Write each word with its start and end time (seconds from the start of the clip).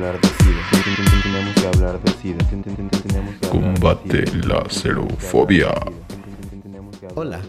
hablar 0.00 0.20
de 0.20 0.28
SIDA. 0.28 0.62
Tenemos 1.22 1.54
que 1.54 1.66
hablar 1.66 2.02
de 2.02 2.10
SIDA. 2.12 2.38
Combate 3.50 4.24
la 4.46 4.64
xerofobia. 4.70 5.74
Hola, 7.16 7.42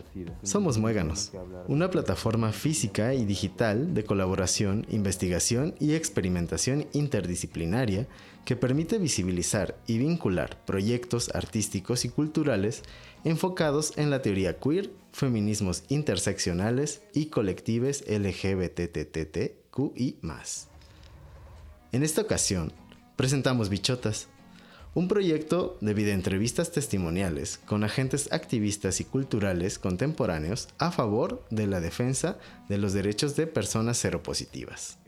somos 0.44 0.78
Muéganos, 0.78 1.32
una 1.68 1.90
plataforma 1.90 2.52
física 2.52 3.14
y 3.14 3.24
digital 3.24 3.94
de 3.94 4.04
colaboración, 4.04 4.86
investigación 4.90 5.76
y 5.80 5.94
experimentación 5.94 6.88
interdisciplinaria 6.92 8.08
que 8.44 8.58
permite 8.58 8.98
visibilizar 8.98 9.78
y 9.88 10.00
vincular 10.00 10.58
proyectos 10.66 11.34
artísticos 11.34 12.04
y 12.04 12.10
culturales 12.10 12.84
enfocados 13.24 13.98
en 13.98 14.10
la 14.10 14.22
teoría 14.22 14.58
queer, 14.58 14.92
feminismos 15.14 15.84
interseccionales 15.88 17.04
y 17.14 17.28
colectives 17.28 18.04
LGBTTTQI+. 18.10 19.52
En 21.94 22.04
esta 22.04 22.22
ocasión, 22.22 22.72
presentamos 23.18 23.68
Bichotas, 23.68 24.30
un 24.94 25.10
proyecto 25.10 25.78
de 25.82 25.94
videoentrevistas 25.94 26.72
testimoniales 26.72 27.60
con 27.66 27.84
agentes 27.84 28.32
activistas 28.32 29.02
y 29.02 29.04
culturales 29.04 29.78
contemporáneos 29.78 30.70
a 30.78 30.92
favor 30.92 31.46
de 31.50 31.68
la 31.68 31.82
defensa 31.82 32.38
de 32.70 32.78
los 32.78 32.94
derechos 32.94 33.36
de 33.36 33.46
personas 33.46 33.98
seropositivas. 33.98 35.00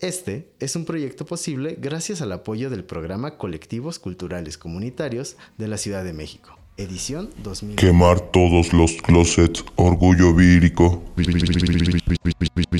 Este 0.00 0.48
es 0.58 0.74
un 0.74 0.86
proyecto 0.86 1.26
posible 1.26 1.76
gracias 1.78 2.22
al 2.22 2.32
apoyo 2.32 2.70
del 2.70 2.84
programa 2.84 3.36
Colectivos 3.36 3.98
Culturales 3.98 4.56
Comunitarios 4.56 5.36
de 5.58 5.68
la 5.68 5.76
Ciudad 5.76 6.02
de 6.02 6.14
México, 6.14 6.58
edición 6.78 7.28
2000. 7.42 7.76
Quemar 7.76 8.20
todos 8.20 8.72
los 8.72 8.92
closets, 9.02 9.64
orgullo 9.76 10.34
vírico. 10.34 11.02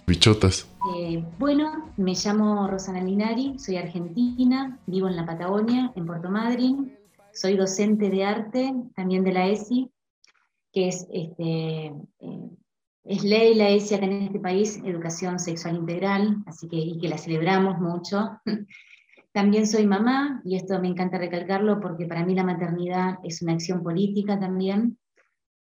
Bichotas. 0.06 0.66
Eh, 0.96 1.22
bueno, 1.38 1.81
me 1.96 2.14
llamo 2.14 2.68
Rosana 2.68 3.02
Linari, 3.02 3.58
soy 3.58 3.76
argentina, 3.76 4.78
vivo 4.86 5.08
en 5.08 5.16
la 5.16 5.26
Patagonia, 5.26 5.92
en 5.94 6.06
Puerto 6.06 6.30
Madryn. 6.30 6.96
Soy 7.32 7.56
docente 7.56 8.10
de 8.10 8.24
arte, 8.24 8.74
también 8.94 9.24
de 9.24 9.32
la 9.32 9.46
ESI, 9.46 9.90
que 10.72 10.88
es, 10.88 11.06
este, 11.10 11.92
eh, 12.20 13.22
ley 13.22 13.54
la 13.54 13.70
ESI 13.70 13.94
acá 13.94 14.06
en 14.06 14.22
este 14.22 14.40
país, 14.40 14.80
Educación 14.84 15.38
Sexual 15.38 15.76
Integral, 15.76 16.42
así 16.46 16.68
que, 16.68 16.76
y 16.76 16.98
que 16.98 17.08
la 17.08 17.18
celebramos 17.18 17.78
mucho. 17.78 18.40
También 19.32 19.66
soy 19.66 19.86
mamá, 19.86 20.42
y 20.44 20.56
esto 20.56 20.78
me 20.80 20.88
encanta 20.88 21.16
recalcarlo 21.16 21.80
porque 21.80 22.06
para 22.06 22.24
mí 22.24 22.34
la 22.34 22.44
maternidad 22.44 23.18
es 23.24 23.40
una 23.40 23.54
acción 23.54 23.82
política 23.82 24.38
también. 24.38 24.98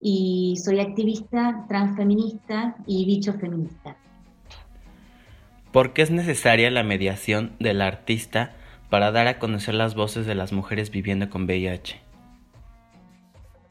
Y 0.00 0.56
soy 0.56 0.80
activista 0.80 1.66
transfeminista 1.68 2.76
y 2.86 3.04
bicho 3.04 3.34
feminista. 3.34 4.01
¿Por 5.72 5.94
qué 5.94 6.02
es 6.02 6.10
necesaria 6.10 6.70
la 6.70 6.82
mediación 6.82 7.56
del 7.58 7.80
artista 7.80 8.54
para 8.90 9.10
dar 9.10 9.26
a 9.26 9.38
conocer 9.38 9.74
las 9.74 9.94
voces 9.94 10.26
de 10.26 10.34
las 10.34 10.52
mujeres 10.52 10.90
viviendo 10.90 11.30
con 11.30 11.44
VIH? 11.44 11.98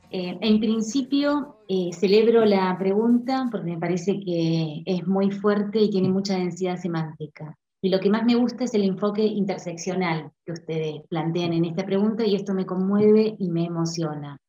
Eh, 0.09 0.37
en 0.41 0.59
principio, 0.59 1.57
eh, 1.69 1.91
celebro 1.93 2.43
la 2.43 2.75
pregunta 2.79 3.47
porque 3.51 3.69
me 3.69 3.77
parece 3.77 4.19
que 4.19 4.81
es 4.83 5.05
muy 5.05 5.29
fuerte 5.29 5.79
y 5.79 5.91
tiene 5.91 6.09
mucha 6.09 6.37
densidad 6.37 6.77
semántica. 6.77 7.55
Y 7.83 7.89
lo 7.89 7.99
que 7.99 8.09
más 8.09 8.25
me 8.25 8.35
gusta 8.35 8.63
es 8.63 8.73
el 8.73 8.83
enfoque 8.83 9.23
interseccional 9.23 10.31
que 10.43 10.53
ustedes 10.53 11.01
plantean 11.07 11.53
en 11.53 11.65
esta 11.65 11.85
pregunta 11.85 12.25
y 12.25 12.35
esto 12.35 12.55
me 12.55 12.65
conmueve 12.65 13.35
y 13.37 13.49
me 13.49 13.65
emociona. 13.65 14.39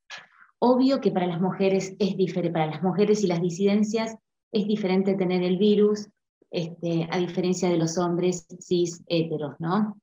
Obvio 0.59 1.03
que 1.03 1.11
para 1.11 1.27
las 1.27 1.41
mujeres 1.41 1.95
es 1.99 2.17
diferente, 2.17 2.53
para 2.53 2.71
las 2.71 2.83
mujeres 2.83 3.23
y 3.23 3.27
las 3.27 3.43
disidencias 3.43 4.17
es 4.53 4.67
diferente 4.67 5.15
tener 5.15 5.43
el 5.43 5.59
virus, 5.59 6.09
este, 6.53 7.09
a 7.11 7.17
diferencia 7.17 7.71
de 7.71 7.79
los 7.79 7.97
hombres 7.97 8.47
cis 8.61 9.03
heteros, 9.07 9.55
¿no? 9.59 9.97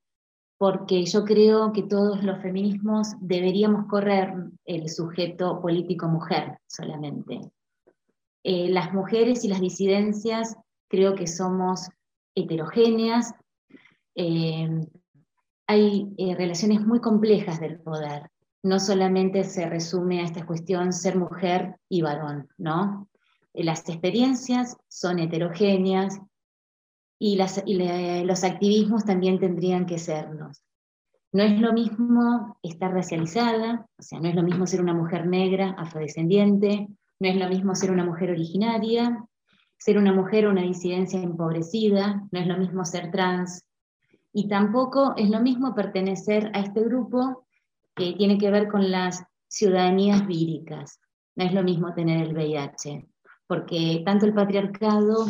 Porque 0.58 1.06
yo 1.06 1.24
creo 1.24 1.72
que 1.72 1.84
todos 1.84 2.24
los 2.24 2.42
feminismos 2.42 3.14
deberíamos 3.22 3.86
correr 3.86 4.34
el 4.66 4.90
sujeto 4.90 5.62
político 5.62 6.08
mujer 6.08 6.58
solamente. 6.66 7.40
Eh, 8.44 8.68
las 8.70 8.92
mujeres 8.94 9.46
y 9.46 9.48
las 9.48 9.62
disidencias 9.62 10.58
creo 10.88 11.14
que 11.14 11.28
somos 11.28 11.88
heterogéneas, 12.34 13.36
eh, 14.16 14.82
hay 15.68 16.12
eh, 16.18 16.36
relaciones 16.36 16.82
muy 16.82 17.00
complejas 17.00 17.60
del 17.60 17.80
poder. 17.80 18.24
No 18.64 18.80
solamente 18.80 19.44
se 19.44 19.70
resume 19.70 20.22
a 20.22 20.26
esta 20.26 20.48
cuestión 20.48 20.94
ser 20.94 21.16
mujer 21.16 21.76
y 21.88 22.02
varón, 22.02 22.50
¿no? 22.58 23.08
Las 23.54 23.88
experiencias 23.88 24.76
son 24.88 25.20
heterogéneas 25.20 26.20
y, 27.20 27.36
los 27.36 28.44
activismos 28.44 29.04
también 29.04 29.40
tendrían 29.40 29.86
que 29.86 30.00
sernos. 30.00 30.64
No 31.32 31.44
es 31.44 31.60
lo 31.60 31.74
mismo 31.74 32.58
estar 32.64 32.92
racializada, 32.92 33.86
o 33.98 34.02
sea, 34.02 34.20
no 34.20 34.30
es 34.30 34.36
lo 34.36 34.42
mismo 34.42 34.66
ser 34.66 34.82
una 34.82 34.94
mujer 34.94 35.28
negra, 35.28 35.76
afrodescendiente, 35.78 36.88
no 37.20 37.30
es 37.30 37.36
lo 37.36 37.48
mismo 37.50 37.76
ser 37.76 37.92
una 37.92 38.06
mujer 38.06 38.32
originaria, 38.32 39.24
ser 39.78 39.98
una 39.98 40.14
mujer 40.14 40.48
o 40.48 40.52
una 40.52 40.64
disidencia 40.64 41.22
empobrecida, 41.22 42.24
no 42.32 42.40
es 42.40 42.48
lo 42.48 42.58
mismo 42.58 42.84
ser 42.86 43.12
trans, 43.12 43.64
y 44.34 44.48
tampoco 44.48 45.14
es 45.18 45.30
lo 45.30 45.42
mismo 45.42 45.76
pertenecer 45.76 46.50
a 46.54 46.62
este 46.62 46.82
grupo 46.82 47.46
que 47.96 48.14
tiene 48.14 48.38
que 48.38 48.50
ver 48.50 48.70
con 48.70 48.90
las 48.90 49.24
ciudadanías 49.48 50.26
víricas. 50.26 51.00
No 51.36 51.46
es 51.46 51.54
lo 51.54 51.64
mismo 51.64 51.94
tener 51.94 52.26
el 52.26 52.34
VIH, 52.34 53.08
porque 53.46 54.02
tanto 54.06 54.26
el 54.26 54.34
patriarcado 54.34 55.26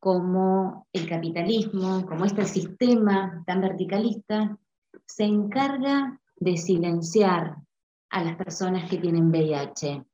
como 0.00 0.86
el 0.92 1.08
capitalismo, 1.08 2.06
como 2.06 2.24
este 2.24 2.44
sistema 2.44 3.42
tan 3.46 3.60
verticalista, 3.60 4.58
se 5.06 5.24
encarga 5.24 6.20
de 6.36 6.56
silenciar 6.56 7.56
a 8.10 8.24
las 8.24 8.36
personas 8.36 8.88
que 8.88 8.98
tienen 8.98 9.28
VIH 9.28 10.04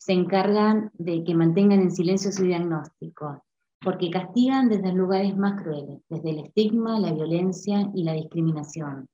se 0.00 0.14
encargan 0.14 0.90
de 0.94 1.22
que 1.24 1.34
mantengan 1.34 1.80
en 1.82 1.90
silencio 1.90 2.32
su 2.32 2.44
diagnóstico, 2.44 3.44
porque 3.82 4.10
castigan 4.10 4.70
desde 4.70 4.94
lugares 4.94 5.36
más 5.36 5.62
crueles, 5.62 6.00
desde 6.08 6.30
el 6.30 6.38
estigma, 6.38 6.98
la 6.98 7.12
violencia 7.12 7.90
y 7.94 8.04
la 8.04 8.14
discriminación. 8.14 9.08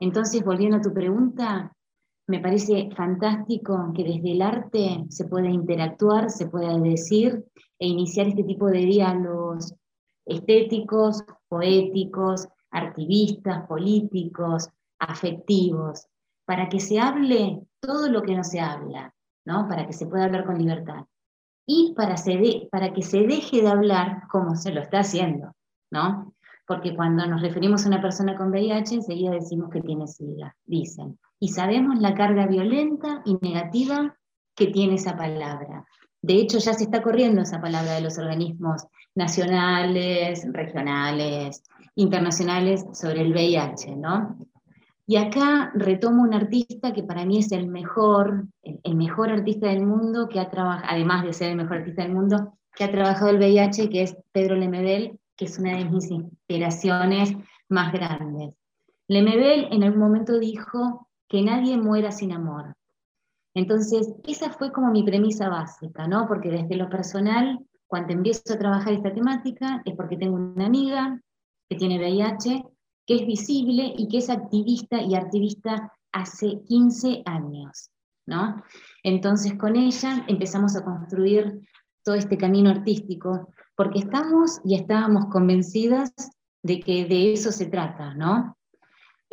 Entonces, 0.00 0.44
volviendo 0.44 0.78
a 0.78 0.80
tu 0.80 0.92
pregunta, 0.92 1.72
me 2.26 2.40
parece 2.40 2.90
fantástico 2.96 3.92
que 3.94 4.02
desde 4.02 4.32
el 4.32 4.42
arte 4.42 5.04
se 5.10 5.26
pueda 5.26 5.48
interactuar, 5.48 6.28
se 6.28 6.48
pueda 6.48 6.76
decir 6.76 7.44
e 7.82 7.86
iniciar 7.88 8.28
este 8.28 8.44
tipo 8.44 8.66
de 8.66 8.78
diálogos 8.78 9.74
estéticos, 10.24 11.24
poéticos, 11.48 12.46
activistas, 12.70 13.66
políticos, 13.66 14.68
afectivos, 15.00 16.06
para 16.44 16.68
que 16.68 16.78
se 16.78 17.00
hable 17.00 17.66
todo 17.80 18.08
lo 18.08 18.22
que 18.22 18.36
no 18.36 18.44
se 18.44 18.60
habla, 18.60 19.12
para 19.44 19.84
que 19.84 19.92
se 19.92 20.06
pueda 20.06 20.26
hablar 20.26 20.46
con 20.46 20.58
libertad. 20.58 21.06
Y 21.66 21.92
para, 21.96 22.14
para 22.70 22.92
que 22.92 23.02
se 23.02 23.26
deje 23.26 23.62
de 23.62 23.68
hablar 23.68 24.28
como 24.28 24.54
se 24.54 24.72
lo 24.72 24.80
está 24.80 25.00
haciendo, 25.00 25.52
¿no? 25.90 26.34
Porque 26.68 26.94
cuando 26.94 27.26
nos 27.26 27.42
referimos 27.42 27.84
a 27.84 27.88
una 27.88 28.00
persona 28.00 28.36
con 28.36 28.50
VIH, 28.50 28.94
enseguida 28.94 29.32
decimos 29.32 29.70
que 29.70 29.80
tiene 29.80 30.06
SIDA, 30.06 30.54
dicen. 30.64 31.18
Y 31.40 31.48
sabemos 31.48 31.98
la 31.98 32.14
carga 32.14 32.46
violenta 32.46 33.22
y 33.24 33.38
negativa 33.42 34.16
que 34.54 34.68
tiene 34.68 34.94
esa 34.94 35.16
palabra. 35.16 35.84
De 36.22 36.34
hecho, 36.34 36.58
ya 36.58 36.72
se 36.72 36.84
está 36.84 37.02
corriendo 37.02 37.42
esa 37.42 37.60
palabra 37.60 37.94
de 37.94 38.00
los 38.00 38.16
organismos 38.16 38.86
nacionales, 39.14 40.46
regionales, 40.52 41.64
internacionales 41.96 42.86
sobre 42.92 43.22
el 43.22 43.32
VIH, 43.32 43.96
¿no? 43.96 44.38
Y 45.04 45.16
acá 45.16 45.72
retomo 45.74 46.22
un 46.22 46.32
artista 46.32 46.92
que 46.92 47.02
para 47.02 47.26
mí 47.26 47.38
es 47.38 47.50
el 47.50 47.66
mejor, 47.66 48.46
el, 48.62 48.94
mejor 48.94 49.30
artista 49.30 49.66
del 49.68 49.84
mundo, 49.84 50.28
que 50.28 50.38
ha 50.38 50.48
trabajado, 50.48 50.86
además 50.88 51.24
de 51.24 51.32
ser 51.32 51.50
el 51.50 51.56
mejor 51.56 51.78
artista 51.78 52.02
del 52.02 52.14
mundo, 52.14 52.56
que 52.74 52.84
ha 52.84 52.90
trabajado 52.90 53.30
el 53.30 53.38
VIH, 53.38 53.90
que 53.90 54.02
es 54.02 54.16
Pedro 54.30 54.54
Lemebel, 54.54 55.18
que 55.36 55.46
es 55.46 55.58
una 55.58 55.76
de 55.76 55.84
mis 55.84 56.08
inspiraciones 56.08 57.34
más 57.68 57.92
grandes. 57.92 58.54
Lemebel 59.08 59.68
en 59.72 59.82
algún 59.82 60.00
momento 60.00 60.38
dijo 60.38 61.08
que 61.28 61.42
nadie 61.42 61.76
muera 61.76 62.12
sin 62.12 62.32
amor. 62.32 62.76
Entonces, 63.54 64.12
esa 64.26 64.50
fue 64.50 64.72
como 64.72 64.90
mi 64.90 65.02
premisa 65.02 65.48
básica, 65.48 66.06
¿no? 66.06 66.26
Porque 66.26 66.50
desde 66.50 66.76
lo 66.76 66.88
personal, 66.88 67.58
cuando 67.86 68.12
empiezo 68.12 68.54
a 68.54 68.58
trabajar 68.58 68.94
esta 68.94 69.12
temática, 69.12 69.82
es 69.84 69.94
porque 69.94 70.16
tengo 70.16 70.36
una 70.36 70.66
amiga 70.66 71.20
que 71.68 71.76
tiene 71.76 71.98
VIH 71.98 72.64
que 73.06 73.16
es 73.16 73.26
visible 73.26 73.94
y 73.96 74.08
que 74.08 74.18
es 74.18 74.30
activista 74.30 75.02
y 75.02 75.14
activista 75.14 75.92
hace 76.12 76.62
15 76.68 77.22
años, 77.26 77.90
¿no? 78.26 78.62
Entonces 79.02 79.54
con 79.54 79.76
ella 79.76 80.24
empezamos 80.28 80.76
a 80.76 80.84
construir 80.84 81.60
todo 82.04 82.14
este 82.14 82.36
camino 82.36 82.70
artístico, 82.70 83.48
porque 83.76 84.00
estamos 84.00 84.60
y 84.64 84.74
estábamos 84.74 85.26
convencidas 85.26 86.12
de 86.62 86.80
que 86.80 87.06
de 87.06 87.32
eso 87.32 87.50
se 87.52 87.66
trata, 87.66 88.14
¿no? 88.14 88.56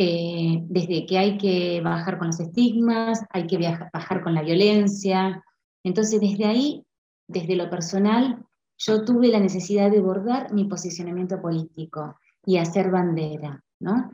Eh, 0.02 0.64
desde 0.70 1.06
que 1.06 1.18
hay 1.18 1.38
que 1.38 1.82
bajar 1.82 2.18
con 2.18 2.28
los 2.28 2.40
estigmas, 2.40 3.20
hay 3.32 3.48
que 3.48 3.58
bajar 3.92 4.24
con 4.24 4.34
la 4.34 4.42
violencia. 4.42 5.44
Entonces 5.84 6.22
desde 6.22 6.46
ahí, 6.46 6.86
desde 7.28 7.58
lo 7.58 7.70
personal, 7.70 8.46
yo 8.78 9.04
tuve 9.04 9.28
la 9.28 9.42
necesidad 9.42 9.92
de 9.92 10.00
bordar 10.00 10.54
mi 10.54 10.64
posicionamiento 10.70 11.42
político 11.42 12.18
y 12.46 12.60
hacer 12.60 12.92
bandera. 12.92 13.62
¿no? 13.82 14.10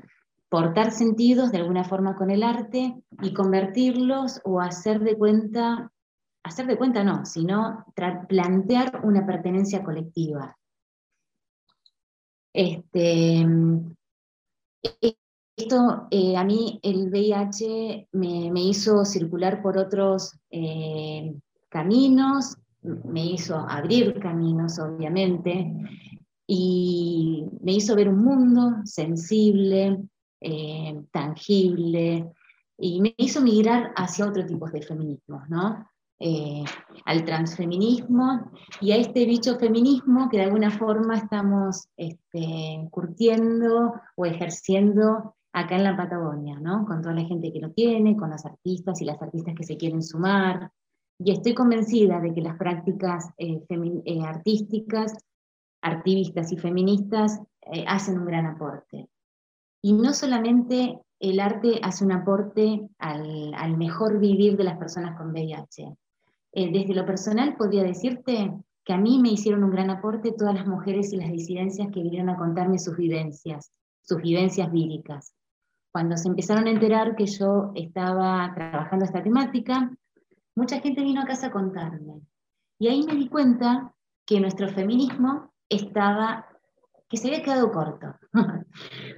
Portar 0.50 0.90
sentidos 0.90 1.52
de 1.52 1.60
alguna 1.60 1.84
forma 1.84 2.16
con 2.16 2.32
el 2.32 2.42
arte 2.42 2.96
y 3.22 3.32
convertirlos 3.32 4.42
o 4.44 4.62
hacer 4.62 5.02
de 5.02 5.16
cuenta, 5.16 5.92
hacer 6.42 6.66
de 6.66 6.78
cuenta 6.78 7.04
no, 7.04 7.28
sino 7.28 7.86
plantear 8.28 9.02
una 9.04 9.24
pertenencia 9.24 9.84
colectiva. 9.84 10.58
Este, 12.52 13.46
esto 15.58 16.08
eh, 16.12 16.36
a 16.36 16.44
mí 16.44 16.80
el 16.84 17.10
VIH 17.10 18.10
me, 18.12 18.62
hizo 18.62 19.06
circular 19.06 19.62
por 19.62 19.78
otros 19.78 20.38
eh, 20.52 21.34
caminos, 21.70 22.58
me 22.82 23.26
hizo 23.26 23.56
abrir 23.58 24.20
caminos, 24.20 24.78
obviamente, 24.80 25.74
y 26.46 27.46
me 27.62 27.74
hizo 27.74 27.96
ver 27.96 28.10
un 28.10 28.24
mundo 28.24 28.82
sensible, 28.84 30.04
eh, 30.42 31.02
tangible, 31.12 32.32
y 32.78 33.02
me 33.02 33.16
hizo 33.18 33.42
migrar 33.42 33.94
hacia 33.96 34.28
otro 34.28 34.46
tipo 34.46 34.70
de 34.70 34.82
feminismos, 34.82 35.50
¿no? 35.50 35.88
Al 37.06 37.26
transfeminismo 37.26 38.52
y 38.82 38.92
a 38.92 38.98
este 38.98 39.26
bicho 39.26 39.58
feminismo 39.58 40.30
que 40.30 40.38
de 40.38 40.44
alguna 40.44 40.72
forma 40.72 41.18
estamos 41.18 41.88
este, 41.98 42.88
curtiendo 42.90 43.94
o 44.16 44.26
ejerciendo 44.26 45.36
acá 45.56 45.78
en 45.78 45.86
la 45.86 45.96
Patagonia, 45.96 46.60
¿no? 46.60 46.86
Con 46.86 47.02
toda 47.02 47.16
la 47.16 47.24
gente 47.24 47.52
que 47.54 47.62
lo 47.62 47.72
tiene, 47.72 48.18
con 48.18 48.30
los 48.30 48.46
artistas 48.46 49.02
y 49.02 49.06
las 49.06 49.22
artistas 49.22 49.56
que 49.56 49.64
se 49.64 49.78
quieren 49.78 50.04
sumar. 50.04 50.70
Y 51.18 51.32
estoy 51.32 51.54
convencida 51.54 52.20
de 52.20 52.34
que 52.34 52.42
las 52.42 52.58
prácticas 52.58 53.30
eh, 53.38 53.64
artísticas 54.22 55.16
activistas 55.82 56.52
y 56.52 56.58
feministas 56.58 57.40
eh, 57.72 57.86
hacen 57.88 58.20
un 58.20 58.26
gran 58.26 58.48
aporte. 58.48 59.08
Y 59.82 59.94
no 59.94 60.12
solamente 60.12 61.00
el 61.22 61.40
arte 61.40 61.80
hace 61.82 62.04
un 62.04 62.12
aporte 62.12 62.90
al, 62.98 63.78
mejor 63.78 64.20
vivir 64.20 64.58
de 64.58 64.66
las 64.66 64.78
personas 64.78 65.18
con 65.18 65.32
VIH. 65.32 65.96
Eh, 66.52 66.72
desde 66.74 66.94
lo 66.94 67.06
personal 67.06 67.56
podría 67.56 67.84
decirte 67.84 68.52
que 68.84 68.94
a 68.94 68.98
mí 68.98 69.20
me 69.20 69.30
hicieron 69.30 69.64
un 69.64 69.72
gran 69.72 69.90
aporte 69.90 70.34
todas 70.34 70.56
las 70.56 70.68
mujeres 70.68 71.14
y 71.14 71.18
las 71.18 71.32
disidencias 71.32 71.88
que 71.94 72.04
vinieron 72.04 72.30
a 72.30 72.36
contarme 72.36 72.78
sus 72.78 72.98
vivencias, 72.98 73.72
sus 74.02 74.22
vivencias 74.22 74.70
víricas. 74.70 75.34
Cuando 75.96 76.18
se 76.18 76.28
empezaron 76.28 76.68
a 76.68 76.72
enterar 76.72 77.16
que 77.16 77.26
yo 77.26 77.72
estaba 77.74 78.52
trabajando 78.54 79.06
esta 79.06 79.24
temática, 79.24 79.90
mucha 80.54 80.82
gente 80.82 81.02
vino 81.02 81.22
a 81.22 81.26
casa 81.26 81.48
a 81.48 81.52
contarme. 81.52 82.20
Y 82.78 82.90
ahí 82.90 83.04
me 83.04 83.16
di 83.16 83.30
cuenta 83.30 83.94
que 84.26 84.42
nuestro 84.42 84.68
feminismo 84.68 85.54
estaba, 85.70 86.48
que 87.08 87.16
se 87.16 87.30
había 87.30 87.44
quedado 87.44 87.72
corto, 87.72 88.08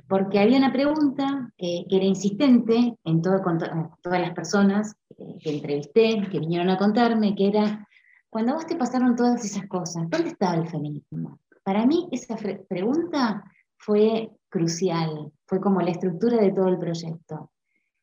porque 0.07 0.39
había 0.39 0.59
una 0.59 0.71
pregunta 0.71 1.51
que, 1.57 1.83
era 1.89 2.05
insistente 2.05 2.95
en 3.03 3.23
todo, 3.23 3.41
con 3.41 3.57
todas 3.57 4.21
las 4.21 4.35
personas 4.35 4.95
que 5.39 5.55
entrevisté, 5.55 6.27
que 6.29 6.39
vinieron 6.39 6.69
a 6.69 6.77
contarme, 6.77 7.33
que 7.33 7.47
era, 7.47 7.87
cuando 8.29 8.53
vos 8.53 8.67
te 8.67 8.75
pasaron 8.75 9.15
todas 9.15 9.43
esas 9.43 9.65
cosas, 9.65 10.07
¿dónde 10.11 10.29
estaba 10.29 10.53
el 10.53 10.67
feminismo? 10.67 11.39
Para 11.63 11.87
mí 11.87 12.07
esa 12.11 12.35
pregunta 12.69 13.43
fue 13.77 14.36
crucial, 14.49 15.31
fue 15.45 15.59
como 15.59 15.81
la 15.81 15.91
estructura 15.91 16.37
de 16.37 16.51
todo 16.51 16.67
el 16.67 16.79
proyecto. 16.79 17.51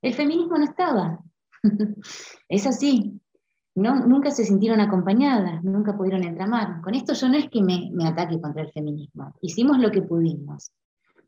El 0.03 0.15
feminismo 0.15 0.59
no 0.59 0.65
estaba. 0.65 1.19
es 2.49 2.67
así, 2.67 3.21
nunca 3.75 4.31
se 4.31 4.45
sintieron 4.45 4.81
acompañadas, 4.81 5.63
nunca 5.65 5.97
pudieron 5.97 6.25
entramar. 6.25 6.81
Con 6.83 6.95
esto 6.95 7.13
yo 7.15 7.29
no 7.29 7.37
es 7.37 7.49
que 7.49 7.63
me, 7.63 7.91
ataque 8.07 8.41
contra 8.41 8.63
el 8.63 8.73
feminismo, 8.73 9.35
hicimos 9.41 9.79
lo 9.79 9.91
que 9.91 10.03
pudimos. 10.03 10.71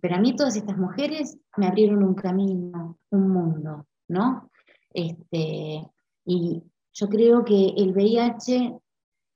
Pero 0.00 0.16
a 0.16 0.20
mí 0.20 0.36
todas 0.36 0.56
estas 0.56 0.76
mujeres 0.76 1.38
me 1.56 1.66
abrieron 1.66 2.02
un 2.02 2.14
camino, 2.14 2.98
un 3.10 3.30
mundo, 3.30 3.86
¿no? 4.08 4.50
Este, 4.92 5.82
y 6.24 6.62
yo 6.92 7.08
creo 7.08 7.44
que 7.44 7.74
el 7.76 7.92
VIH, 7.92 8.78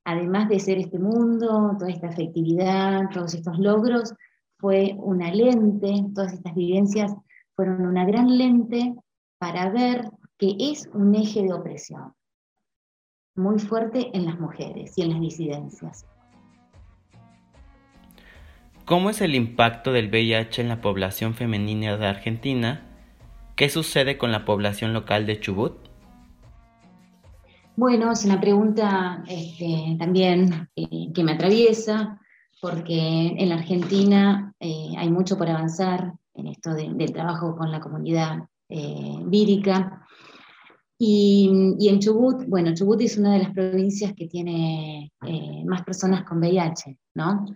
además 0.05 0.49
de 0.49 0.61
ser 0.61 0.79
este 0.79 0.99
mundo, 0.99 1.77
toda 1.79 1.91
esta 1.91 2.09
afectividad, 2.09 3.09
todos 3.13 3.35
estos 3.35 3.59
logros, 3.59 4.15
fue 4.61 4.95
una 4.99 5.33
lente, 5.33 6.05
todas 6.15 6.33
estas 6.35 6.55
vivencias 6.55 7.15
fueron 7.55 7.87
una 7.87 8.05
gran 8.05 8.37
lente 8.37 8.95
para 9.39 9.71
ver 9.71 10.11
que 10.39 10.57
es 10.59 10.89
un 10.93 11.15
eje 11.15 11.43
de 11.43 11.53
opresión 11.53 12.13
muy 13.35 13.59
fuerte 13.59 14.11
en 14.13 14.27
las 14.27 14.39
mujeres 14.39 14.97
y 14.97 15.03
en 15.03 15.11
las 15.11 15.21
disidencias. 15.21 16.07
¿Cómo 18.85 19.11
es 19.11 19.21
el 19.21 19.35
impacto 19.35 19.93
del 19.93 20.09
VIH 20.09 20.63
en 20.63 20.69
la 20.69 20.81
población 20.81 21.35
femenina 21.35 21.97
de 21.97 22.07
Argentina? 22.07 22.83
¿Qué 23.57 23.69
sucede 23.69 24.19
con 24.19 24.33
la 24.33 24.45
población 24.45 24.93
local 24.93 25.27
de 25.27 25.39
Chubut? 25.39 25.91
Bueno, 27.77 28.11
es 28.11 28.25
una 28.25 28.41
pregunta 28.41 29.23
este, 29.29 29.97
también 29.99 30.69
eh, 30.77 31.13
que 31.15 31.23
me 31.23 31.33
atraviesa, 31.33 32.21
porque 32.61 33.35
en 33.39 33.49
la 33.49 33.57
Argentina 33.57 34.55
eh, 34.61 34.93
hay 34.97 35.11
mucho 35.11 35.37
por 35.39 35.49
avanzar 35.49 36.13
en 36.35 36.47
esto 36.49 36.75
del 36.75 37.13
trabajo 37.13 37.57
con 37.57 37.71
la 37.71 37.81
comunidad 37.81 38.39
eh, 38.69 39.19
vírica. 39.25 40.07
Y, 40.99 41.89
en 41.89 41.99
Chubut, 41.99 42.45
bueno, 42.47 42.75
Chubut 42.75 43.01
es 43.01 43.17
una 43.17 43.33
de 43.33 43.39
las 43.41 43.53
provincias 43.53 44.13
que 44.15 44.29
tiene 44.29 45.11
eh, 45.27 45.65
más 45.65 45.83
personas 45.83 46.25
con 46.25 46.39
VIH, 46.39 46.99
¿no? 47.15 47.47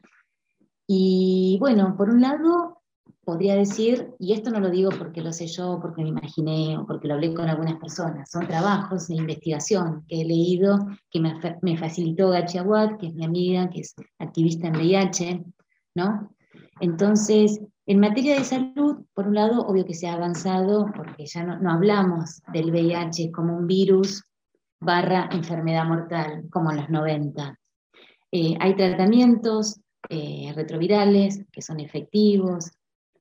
Y 0.86 1.58
bueno, 1.60 1.94
por 1.96 2.08
un 2.08 2.22
lado, 2.22 2.82
podría 3.24 3.54
decir, 3.56 4.10
y 4.18 4.32
esto 4.32 4.50
no 4.50 4.60
lo 4.60 4.70
digo 4.70 4.90
porque 4.96 5.22
lo 5.22 5.32
sé 5.32 5.46
yo, 5.46 5.78
porque 5.80 6.02
me 6.02 6.10
imaginé 6.10 6.78
o 6.78 6.86
porque 6.86 7.08
lo 7.08 7.14
hablé 7.14 7.34
con 7.34 7.48
algunas 7.48 7.78
personas, 7.78 8.30
son 8.30 8.46
trabajos 8.46 9.08
de 9.08 9.16
investigación 9.16 10.04
que 10.08 10.20
he 10.20 10.24
leído, 10.24 10.78
que 11.10 11.20
me, 11.20 11.76
facilitó 11.76 12.30
Gachi 12.30 12.58
Aguad, 12.58 12.98
que 12.98 13.08
es 13.08 13.14
mi 13.14 13.24
amiga, 13.24 13.70
que 13.70 13.80
es 13.80 13.94
activista 14.18 14.68
en 14.68 14.76
VIH, 14.76 15.44
¿no? 15.94 16.30
Entonces, 16.80 17.60
en 17.86 18.00
materia 18.00 18.34
de 18.38 18.44
salud, 18.44 19.04
por 19.14 19.28
un 19.28 19.34
lado, 19.34 19.66
obvio 19.66 19.84
que 19.84 19.94
se 19.94 20.06
ha 20.06 20.14
avanzado 20.14 20.86
porque 20.94 21.26
ya 21.26 21.44
no, 21.44 21.70
hablamos 21.70 22.42
del 22.52 22.70
VIH 22.70 23.30
como 23.30 23.56
un 23.56 23.66
virus 23.66 24.22
barra 24.80 25.28
enfermedad 25.32 25.86
mortal, 25.86 26.44
como 26.50 26.70
en 26.70 26.78
los 26.78 26.90
90. 26.90 27.58
Eh, 28.32 28.56
hay 28.58 28.74
tratamientos 28.74 29.80
eh, 30.10 30.52
retrovirales 30.54 31.44
que 31.50 31.62
son 31.62 31.80
efectivos, 31.80 32.70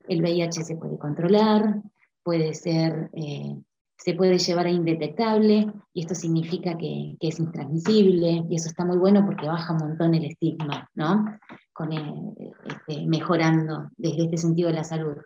el 0.07 0.21
VIH 0.21 0.63
se 0.63 0.75
puede 0.75 0.97
controlar, 0.97 1.81
puede 2.23 2.53
ser, 2.53 3.09
eh, 3.13 3.55
se 3.97 4.13
puede 4.13 4.37
llevar 4.37 4.67
a 4.67 4.71
indetectable, 4.71 5.71
y 5.93 6.01
esto 6.01 6.15
significa 6.15 6.77
que, 6.77 7.15
es 7.19 7.39
intransmisible, 7.39 8.45
y 8.49 8.55
eso 8.55 8.69
está 8.69 8.85
muy 8.85 8.97
bueno 8.97 9.25
porque 9.25 9.47
baja 9.47 9.73
un 9.73 9.79
montón 9.79 10.13
el 10.13 10.25
estigma, 10.25 10.89
¿no? 10.95 11.25
con, 11.73 11.91
este, 11.91 13.05
mejorando 13.05 13.89
desde 13.97 14.25
este 14.25 14.37
sentido 14.37 14.69
de 14.69 14.75
la 14.75 14.83
salud. 14.83 15.17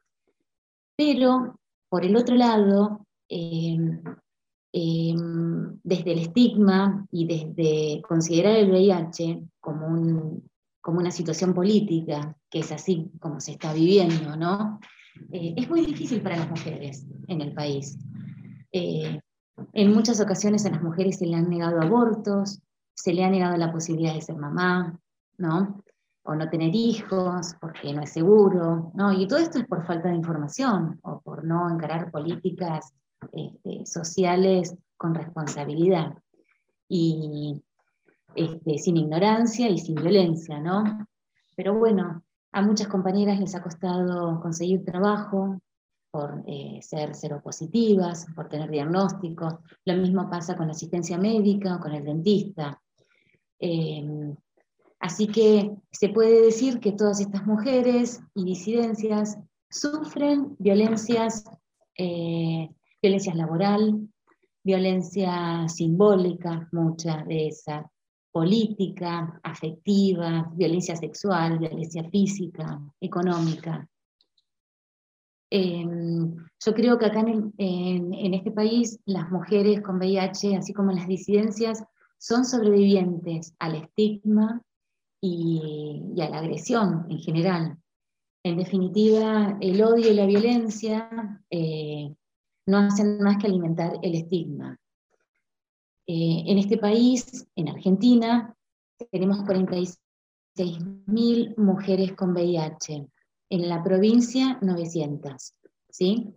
Pero, 0.95 1.59
por 1.89 2.05
el 2.05 2.15
otro 2.15 2.35
lado, 2.35 3.05
em, 3.29 4.01
em, 4.73 5.79
desde 5.83 6.13
el 6.13 6.19
estigma 6.19 7.05
y 7.11 7.27
desde 7.27 8.01
considerar 8.01 8.55
el 8.55 8.71
VIH 8.71 9.43
como, 9.59 9.87
un, 9.87 10.49
como 10.87 10.99
una 10.99 11.11
situación 11.11 11.53
política, 11.53 12.33
que 12.49 12.59
es 12.59 12.71
así 12.71 13.11
como 13.19 13.41
se 13.41 13.51
está 13.51 13.73
viviendo, 13.73 14.37
¿no? 14.37 14.79
Eh, 15.33 15.53
es 15.57 15.69
muy 15.69 15.85
difícil 15.85 16.21
para 16.21 16.37
las 16.37 16.49
mujeres 16.49 17.05
en 17.27 17.41
el 17.41 17.53
país. 17.53 17.97
Eh, 18.71 19.19
en 19.73 19.93
muchas 19.93 20.21
ocasiones 20.21 20.65
a 20.65 20.69
las 20.69 20.81
mujeres 20.81 21.17
se 21.17 21.25
le 21.25 21.35
han 21.35 21.49
negado 21.49 21.81
abortos, 21.81 22.61
se 22.95 23.13
le 23.13 23.25
ha 23.25 23.29
negado 23.29 23.57
la 23.57 23.69
posibilidad 23.69 24.13
de 24.13 24.21
ser 24.21 24.37
mamá, 24.37 24.97
¿no? 25.37 25.83
o 26.23 26.35
no 26.35 26.49
tener 26.49 26.73
hijos 26.73 27.53
porque 27.59 27.93
no 27.93 28.03
es 28.03 28.13
seguro, 28.13 28.93
¿no? 28.93 29.11
Y 29.11 29.27
todo 29.27 29.39
esto 29.39 29.59
es 29.59 29.65
por 29.65 29.85
falta 29.85 30.07
de 30.07 30.15
información 30.15 31.01
o 31.03 31.19
por 31.19 31.43
no 31.43 31.69
encarar 31.69 32.11
políticas 32.11 32.93
este, 33.33 33.85
sociales 33.85 34.73
con 34.95 35.13
responsabilidad 35.13 36.13
y 36.87 37.61
este, 38.37 38.77
sin 38.77 38.97
ignorancia 38.97 39.69
y 39.69 39.77
sin 39.77 39.95
violencia, 39.95 40.59
¿no? 40.59 41.07
Pero 41.55 41.77
bueno, 41.77 42.23
a 42.53 42.61
muchas 42.61 42.87
compañeras 42.87 43.39
les 43.39 43.55
ha 43.55 43.61
costado 43.61 44.39
conseguir 44.39 44.85
trabajo 44.85 45.59
por 46.11 46.43
eh, 46.47 46.79
ser 46.81 47.13
seropositivas, 47.15 48.27
por 48.35 48.47
tener 48.47 48.69
diagnósticos. 48.71 49.55
Lo 49.85 49.95
mismo 49.95 50.29
pasa 50.29 50.55
con 50.55 50.67
la 50.67 50.71
asistencia 50.71 51.17
médica 51.17 51.75
o 51.75 51.79
con 51.79 51.93
el 51.93 52.03
dentista. 52.03 52.81
Eh, 53.59 54.33
Así 54.99 55.27
que 55.27 55.75
se 55.91 56.09
puede 56.09 56.41
decir 56.41 56.79
que 56.79 56.91
todas 56.91 57.19
estas 57.19 57.45
mujeres 57.45 58.21
y 58.33 58.45
disidencias 58.45 59.37
sufren 59.69 60.55
violencias, 60.57 61.43
eh, 61.97 62.69
violencias 63.01 63.35
laboral, 63.35 64.09
violencia 64.63 65.67
simbólica, 65.69 66.67
mucha 66.71 67.23
de 67.23 67.47
esa, 67.47 67.89
política, 68.37 69.39
afectiva, 69.41 70.47
violencia 70.53 70.95
sexual, 70.95 71.57
violencia 71.57 72.03
física, 72.11 72.79
económica. 73.01 73.89
Em, 75.49 76.35
yo 76.63 76.73
creo 76.75 76.99
que 76.99 77.07
acá 77.07 77.21
en, 77.21 78.33
este 78.35 78.51
país 78.51 78.99
las 79.07 79.31
mujeres 79.31 79.81
con 79.81 79.97
VIH, 79.97 80.55
así 80.55 80.71
como 80.71 80.91
las 80.91 81.07
disidencias, 81.07 81.83
son 82.19 82.45
sobrevivientes 82.45 83.55
al 83.57 83.73
estigma 83.73 84.61
y, 85.19 86.13
a 86.21 86.29
la 86.29 86.37
agresión 86.37 87.07
en 87.09 87.17
general. 87.17 87.77
En 88.43 88.57
definitiva, 88.57 89.57
el 89.61 89.81
odio 89.81 90.11
y 90.11 90.13
la 90.13 90.27
violencia 90.27 91.41
eh, 91.49 92.13
no 92.67 92.77
hacen 92.77 93.19
más 93.19 93.37
que 93.37 93.47
alimentar 93.47 93.93
el 94.03 94.13
estigma. 94.13 94.77
Eh, 96.07 96.43
en 96.47 96.57
este 96.57 96.77
país, 96.77 97.45
en 97.55 97.67
Argentina, 97.67 98.55
tenemos 99.11 99.39
46.000 99.39 101.57
mujeres 101.57 102.13
con 102.13 102.31
VIH 102.31 103.05
en 103.49 103.69
la 103.69 103.83
provincia 103.83 104.57
900, 104.61 105.53
¿sí? 105.89 106.33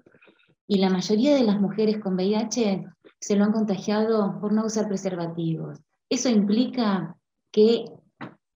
Y 0.67 0.79
la 0.79 0.91
mayoría 0.91 1.35
de 1.35 1.45
las 1.45 1.61
mujeres 1.61 1.99
con 1.99 2.15
VIH 2.15 2.85
se 3.21 3.37
lo 3.37 3.45
han 3.45 3.53
contagiado 3.53 4.41
por 4.41 4.53
no 4.53 4.67
usar 4.67 4.89
preservativos. 4.89 5.79
Eso 6.09 6.29
implica 6.29 7.17
que 7.53 7.85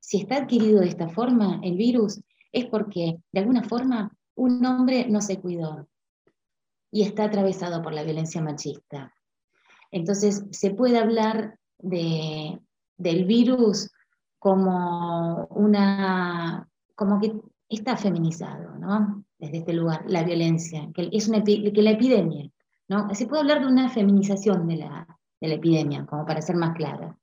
si 0.00 0.18
está 0.18 0.38
adquirido 0.38 0.80
de 0.80 0.88
esta 0.88 1.08
forma 1.08 1.60
el 1.62 1.76
virus, 1.76 2.20
es 2.52 2.66
porque 2.66 3.18
de 3.32 3.40
alguna 3.40 3.62
forma 3.62 4.10
un 4.34 4.64
hombre 4.66 5.06
no 5.08 5.20
se 5.20 5.40
cuidó 5.40 5.86
y 6.90 7.02
está 7.02 7.24
atravesado 7.24 7.82
por 7.82 7.92
la 7.92 8.02
violencia 8.02 8.42
machista. 8.42 9.14
Entonces, 9.94 10.44
se 10.50 10.72
puede 10.72 10.98
hablar 10.98 11.56
de, 11.78 12.58
del 12.96 13.26
virus 13.26 13.92
como 14.40 15.46
una, 15.50 16.68
como 16.96 17.20
que 17.20 17.32
está 17.68 17.96
feminizado, 17.96 18.76
¿no? 18.76 19.24
Desde 19.38 19.58
este 19.58 19.72
lugar, 19.72 20.04
la 20.08 20.24
violencia, 20.24 20.90
que 20.92 21.08
es 21.12 21.28
una, 21.28 21.44
que 21.44 21.70
la 21.80 21.92
epidemia, 21.92 22.50
¿no? 22.88 23.14
Se 23.14 23.28
puede 23.28 23.42
hablar 23.42 23.60
de 23.60 23.68
una 23.68 23.88
feminización 23.88 24.66
de 24.66 24.78
la, 24.78 25.06
de 25.40 25.46
la 25.48 25.54
epidemia, 25.54 26.04
como 26.06 26.26
para 26.26 26.42
ser 26.42 26.56
más 26.56 26.74
clara, 26.74 27.16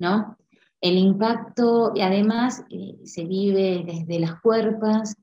¿no? 0.00 0.36
El 0.80 0.98
impacto, 0.98 1.92
y 1.94 2.00
además, 2.00 2.64
eh, 2.68 2.98
se 3.04 3.24
vive 3.26 3.84
desde 3.86 4.18
las 4.18 4.40
cuerpas, 4.40 5.14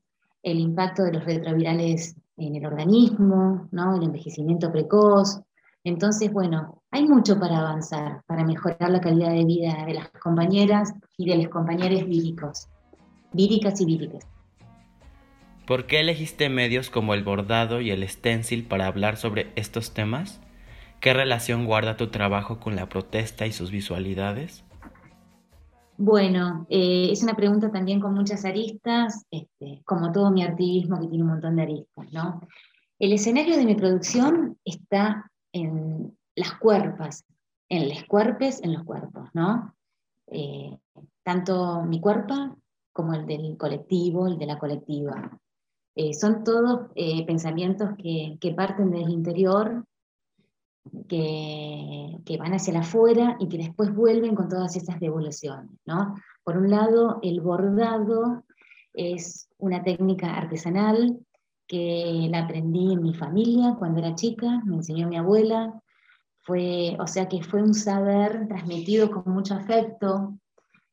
el 0.42 0.60
impacto 0.60 1.02
de 1.02 1.12
los 1.12 1.24
retrovirales 1.26 2.16
en 2.38 2.56
el 2.56 2.64
organismo, 2.64 3.68
¿no? 3.70 3.96
El 3.96 4.04
envejecimiento 4.04 4.72
precoz. 4.72 5.42
Entonces, 5.84 6.32
bueno, 6.32 6.82
hay 6.90 7.06
mucho 7.06 7.38
para 7.38 7.58
avanzar, 7.58 8.22
para 8.26 8.44
mejorar 8.44 8.90
la 8.90 9.00
calidad 9.00 9.32
de 9.32 9.44
vida 9.44 9.84
de 9.86 9.94
las 9.94 10.08
compañeras 10.10 10.94
y 11.18 11.28
de 11.28 11.36
los 11.36 11.48
compañeros 11.48 12.06
víricos 12.06 12.68
víricas 13.34 13.80
y 13.80 13.84
víricas. 13.84 14.26
¿Por 15.66 15.86
qué 15.86 16.00
elegiste 16.00 16.48
medios 16.48 16.88
como 16.88 17.14
el 17.14 17.24
bordado 17.24 17.80
y 17.80 17.90
el 17.90 18.08
stencil 18.08 18.64
para 18.64 18.86
hablar 18.86 19.16
sobre 19.16 19.52
estos 19.56 19.92
temas? 19.92 20.40
¿Qué 21.00 21.12
relación 21.12 21.66
guarda 21.66 21.96
tu 21.96 22.08
trabajo 22.08 22.60
con 22.60 22.76
la 22.76 22.88
protesta 22.88 23.46
y 23.46 23.52
sus 23.52 23.70
visualidades? 23.70 24.64
Bueno, 25.96 26.66
eh, 26.70 27.08
es 27.12 27.22
una 27.22 27.34
pregunta 27.34 27.70
también 27.70 28.00
con 28.00 28.14
muchas 28.14 28.44
aristas, 28.44 29.24
este, 29.30 29.82
como 29.84 30.12
todo 30.12 30.30
mi 30.30 30.42
activismo 30.42 31.00
que 31.00 31.08
tiene 31.08 31.24
un 31.24 31.30
montón 31.30 31.56
de 31.56 31.62
aristas, 31.62 32.12
¿no? 32.12 32.40
El 32.98 33.12
escenario 33.12 33.56
de 33.56 33.64
mi 33.64 33.74
producción 33.74 34.58
está 34.64 35.30
en 35.54 36.18
las 36.34 36.52
cuerpas, 36.58 37.24
en 37.68 37.88
los 37.88 38.04
cuerpes, 38.04 38.60
en 38.62 38.74
los 38.74 38.84
cuerpos, 38.84 39.30
¿no? 39.32 39.74
Eh, 40.26 40.76
tanto 41.22 41.82
mi 41.82 42.00
cuerpo 42.00 42.58
como 42.92 43.14
el 43.14 43.24
del 43.26 43.56
colectivo, 43.56 44.26
el 44.26 44.36
de 44.36 44.46
la 44.46 44.58
colectiva. 44.58 45.40
Eh, 45.94 46.12
son 46.12 46.42
todos 46.42 46.90
eh, 46.96 47.24
pensamientos 47.24 47.90
que, 47.96 48.54
parten 48.56 48.90
del 48.90 49.08
interior, 49.08 49.84
que, 51.08 52.18
que, 52.26 52.36
van 52.36 52.54
hacia 52.54 52.80
afuera 52.80 53.36
y 53.38 53.48
que 53.48 53.58
después 53.58 53.94
vuelven 53.94 54.34
con 54.34 54.48
todas 54.48 54.74
esas 54.76 54.98
devoluciones. 54.98 55.70
¿no? 55.86 56.16
Por 56.42 56.58
un 56.58 56.68
lado, 56.68 57.20
el 57.22 57.40
bordado 57.40 58.44
es 58.92 59.48
una 59.56 59.82
técnica 59.82 60.34
artesanal 60.34 61.20
que 61.74 62.28
la 62.30 62.44
aprendí 62.44 62.92
en 62.92 63.02
mi 63.02 63.14
familia 63.14 63.74
cuando 63.76 63.98
era 63.98 64.14
chica, 64.14 64.62
me 64.64 64.76
enseñó 64.76 65.08
mi 65.08 65.16
abuela, 65.16 65.82
fue, 66.42 66.96
o 67.00 67.06
sea 67.08 67.28
que 67.28 67.42
fue 67.42 67.62
un 67.62 67.74
saber 67.74 68.46
transmitido 68.46 69.10
con 69.10 69.32
mucho 69.32 69.54
afecto, 69.54 70.38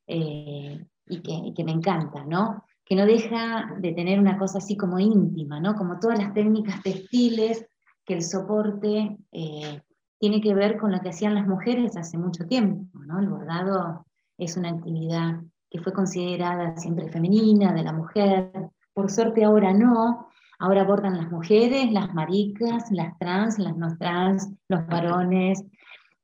eh, 0.07 0.83
y 1.07 1.53
que, 1.53 1.63
me 1.63 1.71
encanta, 1.71 2.23
¿no? 2.25 2.63
Que 2.83 2.95
no 2.95 3.05
deja 3.05 3.75
de 3.79 3.93
tener 3.93 4.19
una 4.19 4.39
cosa 4.39 4.57
así 4.57 4.75
como 4.75 4.97
íntima, 4.97 5.59
¿no? 5.59 5.75
Como 5.75 5.99
todas 5.99 6.17
las 6.17 6.33
técnicas 6.33 6.81
textiles, 6.81 7.63
que 8.03 8.15
el 8.15 8.23
soporte 8.23 9.17
eh, 9.31 9.81
tiene 10.17 10.41
que 10.41 10.55
ver 10.55 10.79
con 10.79 10.91
lo 10.91 10.99
que 11.01 11.09
hacían 11.09 11.35
las 11.35 11.47
mujeres 11.47 11.95
hace 11.95 12.17
mucho 12.17 12.45
tiempo, 12.47 12.97
¿no? 13.05 13.19
El 13.19 13.29
bordado 13.29 14.07
es 14.37 14.57
una 14.57 14.69
actividad 14.69 15.41
que 15.69 15.79
fue 15.79 15.93
considerada 15.93 16.75
siempre 16.77 17.09
femenina, 17.09 17.71
de 17.71 17.83
la 17.83 17.93
mujer. 17.93 18.51
Por 18.93 19.11
suerte 19.11 19.43
ahora 19.43 19.73
no, 19.73 20.30
ahora 20.61 20.83
bordan 20.83 21.17
las 21.17 21.31
mujeres, 21.31 21.91
las 21.91 22.13
maricas, 22.13 22.91
las 22.91 23.17
trans, 23.17 23.59
las 23.59 23.75
no 23.75 23.97
trans, 23.97 24.49
los 24.69 24.85
varones, 24.87 25.63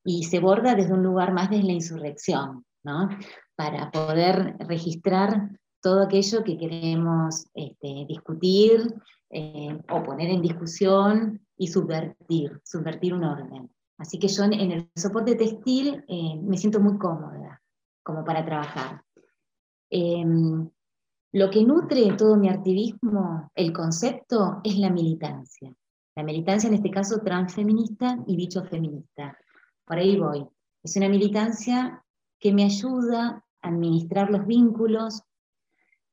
y 0.05 0.23
se 0.23 0.39
borda 0.39 0.75
desde 0.75 0.93
un 0.93 1.03
lugar 1.03 1.33
más 1.33 1.49
de 1.49 1.61
la 1.61 1.73
insurrección, 1.73 2.63
¿no? 2.83 3.09
para 3.55 3.89
poder 3.91 4.55
registrar 4.59 5.49
todo 5.81 6.03
aquello 6.03 6.43
que 6.43 6.57
queremos 6.57 7.47
este, 7.53 8.05
discutir 8.07 8.93
eh, 9.31 9.77
o 9.89 10.03
poner 10.03 10.29
en 10.29 10.41
discusión 10.41 11.41
y 11.57 11.67
subvertir, 11.67 12.61
subvertir 12.63 13.13
un 13.13 13.23
orden. 13.23 13.69
Así 13.97 14.19
que 14.19 14.27
yo 14.27 14.43
en, 14.43 14.71
el 14.71 14.89
soporte 14.95 15.35
textil 15.35 16.05
eh, 16.07 16.35
me 16.39 16.57
siento 16.57 16.79
muy 16.79 16.97
cómoda 16.99 17.61
como 18.03 18.23
para 18.23 18.45
trabajar. 18.45 19.01
Em, 19.89 20.69
lo 21.33 21.49
que 21.49 21.63
nutre 21.63 22.13
todo 22.17 22.37
mi 22.37 22.49
activismo, 22.49 23.51
el 23.55 23.73
concepto, 23.73 24.61
es 24.63 24.77
la 24.77 24.89
militancia. 24.89 25.73
La 26.15 26.23
militancia 26.23 26.67
en 26.67 26.75
este 26.75 26.89
caso 26.89 27.19
transfeminista 27.19 28.17
y 28.25 28.35
dicho 28.35 28.63
feminista. 28.63 29.37
Por 29.85 29.97
ahí 29.97 30.17
voy. 30.17 30.47
Es 30.83 30.95
una 30.95 31.09
militancia 31.09 32.03
que 32.39 32.53
me 32.53 32.63
ayuda 32.63 33.43
administrar 33.61 34.29
los 34.29 34.45
vínculos 34.45 35.21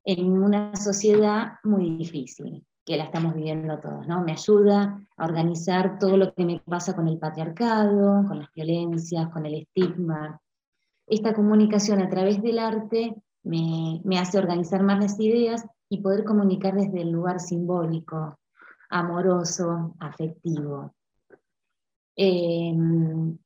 en 0.04 0.30
una 0.30 0.76
sociedad 0.76 1.54
muy 1.62 1.96
difícil, 1.96 2.66
que 2.84 2.96
la 2.96 3.04
estamos 3.04 3.34
viviendo 3.34 3.78
todos, 3.80 4.06
¿no? 4.06 4.22
Me 4.22 4.32
ayuda 4.32 5.00
a 5.16 5.24
organizar 5.24 5.98
todo 5.98 6.16
lo 6.16 6.34
que 6.34 6.44
me 6.44 6.60
pasa 6.60 6.94
con 6.94 7.08
el 7.08 7.18
patriarcado, 7.18 8.26
con 8.28 8.40
las 8.40 8.52
violencias, 8.52 9.30
con 9.30 9.46
el 9.46 9.54
estigma. 9.54 10.40
Esta 11.06 11.34
comunicación 11.34 12.02
a 12.02 12.08
través 12.08 12.42
del 12.42 12.58
arte 12.58 13.14
me, 13.44 14.18
hace 14.18 14.38
organizar 14.38 14.82
más 14.82 15.00
las 15.00 15.20
ideas 15.20 15.64
y 15.88 16.00
poder 16.00 16.24
comunicar 16.24 16.74
desde 16.74 17.02
el 17.02 17.10
lugar 17.10 17.40
simbólico, 17.40 18.38
amoroso, 18.90 19.94
afectivo. 20.00 20.94
Em, 22.16 23.36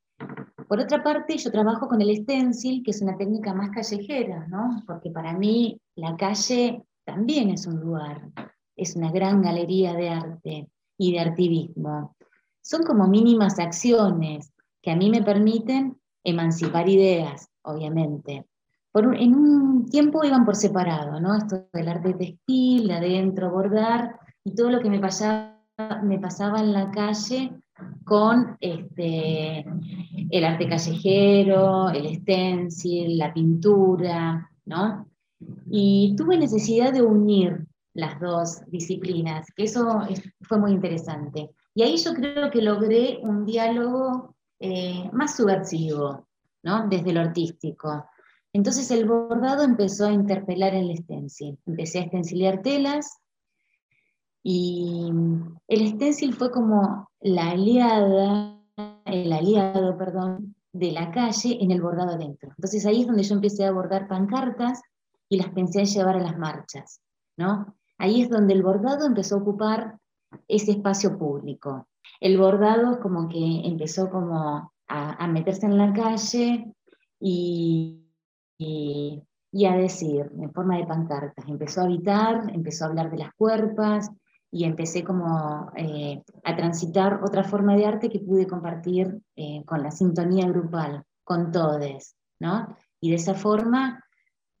por 0.67 0.79
otra 0.79 1.03
parte, 1.03 1.37
yo 1.37 1.51
trabajo 1.51 1.87
con 1.87 2.01
el 2.01 2.15
stencil, 2.17 2.83
que 2.83 2.91
es 2.91 3.01
una 3.01 3.17
técnica 3.17 3.53
más 3.53 3.69
callejera, 3.71 4.47
¿no? 4.47 4.83
Porque 4.85 5.09
para 5.09 5.33
mí 5.33 5.79
la 5.95 6.15
calle 6.15 6.83
también 7.05 7.49
es 7.49 7.65
un 7.67 7.79
lugar, 7.79 8.29
es 8.75 8.95
una 8.95 9.11
gran 9.11 9.41
galería 9.41 9.93
de 9.93 10.09
arte 10.09 10.69
y 10.97 11.13
de 11.13 11.19
activismo. 11.19 12.15
Son 12.61 12.83
como 12.83 13.07
mínimas 13.07 13.59
acciones 13.59 14.51
que 14.81 14.91
a 14.91 14.95
mí 14.95 15.09
me 15.09 15.23
permiten 15.23 15.97
emancipar 16.23 16.87
ideas, 16.87 17.49
obviamente. 17.63 18.45
En 18.93 19.35
un 19.35 19.85
tiempo 19.89 20.23
iban 20.23 20.45
por 20.45 20.55
separado, 20.55 21.19
¿no? 21.19 21.35
Esto 21.35 21.67
del 21.73 21.87
arte 21.87 22.13
textil, 22.13 22.89
adentro 22.91 23.51
bordar, 23.51 24.19
y 24.43 24.55
todo 24.55 24.69
lo 24.69 24.81
que 24.81 24.89
me 24.89 24.99
pasaba, 24.99 25.61
me 26.03 26.19
pasaba 26.19 26.59
en 26.59 26.73
la 26.73 26.91
calle 26.91 27.51
con 28.03 28.57
este, 28.59 29.65
el 30.29 30.43
arte 30.43 30.67
callejero, 30.67 31.89
el 31.89 32.15
stencil, 32.15 33.17
la 33.17 33.33
pintura, 33.33 34.49
¿no? 34.65 35.07
Y 35.69 36.15
tuve 36.17 36.37
necesidad 36.37 36.91
de 36.91 37.01
unir 37.01 37.65
las 37.93 38.19
dos 38.19 38.61
disciplinas, 38.67 39.47
que 39.55 39.63
eso 39.63 40.01
fue 40.41 40.57
muy 40.59 40.71
interesante. 40.71 41.51
Y 41.73 41.83
ahí 41.83 41.97
yo 41.97 42.13
creo 42.13 42.49
que 42.49 42.61
logré 42.61 43.19
un 43.21 43.45
diálogo 43.45 44.35
eh, 44.59 45.09
más 45.13 45.35
subversivo, 45.35 46.27
¿no? 46.63 46.87
Desde 46.89 47.13
lo 47.13 47.21
artístico. 47.21 48.05
Entonces 48.53 48.89
el 48.91 49.07
bordado 49.07 49.63
empezó 49.63 50.07
a 50.07 50.11
interpelar 50.11 50.73
el 50.73 50.95
stencil. 50.97 51.57
Empecé 51.65 51.99
a 51.99 52.07
stencilar 52.07 52.61
telas 52.61 53.19
y 54.43 55.11
el 55.67 55.87
stencil 55.89 56.33
fue 56.33 56.51
como 56.51 57.09
la 57.21 57.51
aliada, 57.51 58.59
el 59.05 59.31
aliado, 59.31 59.97
perdón, 59.97 60.55
de 60.71 60.91
la 60.91 61.11
calle 61.11 61.57
en 61.61 61.71
el 61.71 61.81
bordado 61.81 62.11
adentro. 62.11 62.49
Entonces 62.49 62.85
ahí 62.85 63.01
es 63.01 63.07
donde 63.07 63.23
yo 63.23 63.35
empecé 63.35 63.65
a 63.65 63.71
bordar 63.71 64.07
pancartas 64.07 64.81
y 65.27 65.37
las 65.37 65.49
pensé 65.49 65.79
en 65.79 65.85
llevar 65.85 66.17
a 66.17 66.21
las 66.21 66.37
marchas, 66.37 67.01
¿no? 67.37 67.75
Ahí 67.97 68.21
es 68.21 68.29
donde 68.29 68.53
el 68.53 68.63
bordado 68.63 69.05
empezó 69.05 69.35
a 69.35 69.39
ocupar 69.39 69.99
ese 70.47 70.71
espacio 70.71 71.17
público. 71.17 71.87
El 72.19 72.37
bordado 72.37 72.93
es 72.93 72.97
como 72.99 73.27
que 73.27 73.61
empezó 73.65 74.09
como 74.09 74.71
a, 74.87 75.27
meterse 75.27 75.65
en 75.65 75.77
la 75.77 75.93
calle 75.93 76.73
y, 77.19 78.08
y, 78.59 79.65
a 79.65 79.75
decir, 79.75 80.29
en 80.37 80.51
forma 80.51 80.77
de 80.77 80.85
pancartas, 80.85 81.47
empezó 81.47 81.81
a 81.81 81.85
habitar, 81.85 82.51
empezó 82.53 82.83
a 82.83 82.87
hablar 82.89 83.09
de 83.09 83.17
las 83.17 83.33
cuerpas 83.33 84.11
y 84.51 84.65
empecé 84.65 85.03
como 85.03 85.71
eh, 85.75 86.21
a 86.43 86.55
transitar 86.55 87.21
otra 87.23 87.43
forma 87.43 87.75
de 87.75 87.85
arte 87.85 88.09
que 88.09 88.19
pude 88.19 88.47
compartir 88.47 89.19
eh, 89.35 89.63
con 89.65 89.81
la 89.81 89.91
sintonía 89.91 90.47
grupal, 90.47 91.03
con 91.23 91.51
todos, 91.51 92.15
¿no? 92.39 92.75
Y 92.99 93.11
de 93.11 93.15
esa 93.15 93.33
forma 93.33 94.03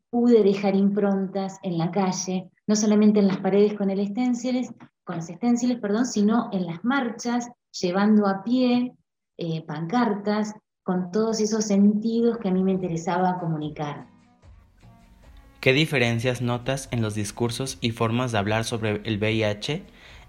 pude 0.09 0.43
dejar 0.43 0.75
improntas 0.75 1.59
en 1.61 1.77
la 1.77 1.91
calle, 1.91 2.49
no 2.67 2.75
solamente 2.75 3.19
en 3.19 3.27
las 3.27 3.37
paredes 3.37 3.75
con, 3.75 3.89
el 3.89 3.99
esténciles, 3.99 4.73
con 5.03 5.17
los 5.17 5.29
esténciles, 5.29 5.79
perdón, 5.79 6.05
sino 6.05 6.49
en 6.51 6.65
las 6.65 6.83
marchas, 6.83 7.49
llevando 7.71 8.27
a 8.27 8.43
pie 8.43 8.95
eh, 9.37 9.63
pancartas 9.65 10.53
con 10.89 11.11
todos 11.11 11.39
esos 11.39 11.65
sentidos 11.65 12.39
que 12.39 12.47
a 12.47 12.51
mí 12.51 12.63
me 12.63 12.71
interesaba 12.71 13.37
comunicar. 13.37 14.07
¿Qué 15.61 15.71
diferencias 15.71 16.41
notas 16.41 16.89
en 16.91 17.03
los 17.03 17.13
discursos 17.13 17.77
y 17.79 17.91
formas 17.91 18.31
de 18.31 18.39
hablar 18.39 18.63
sobre 18.63 18.99
el 19.03 19.19
VIH 19.19 19.83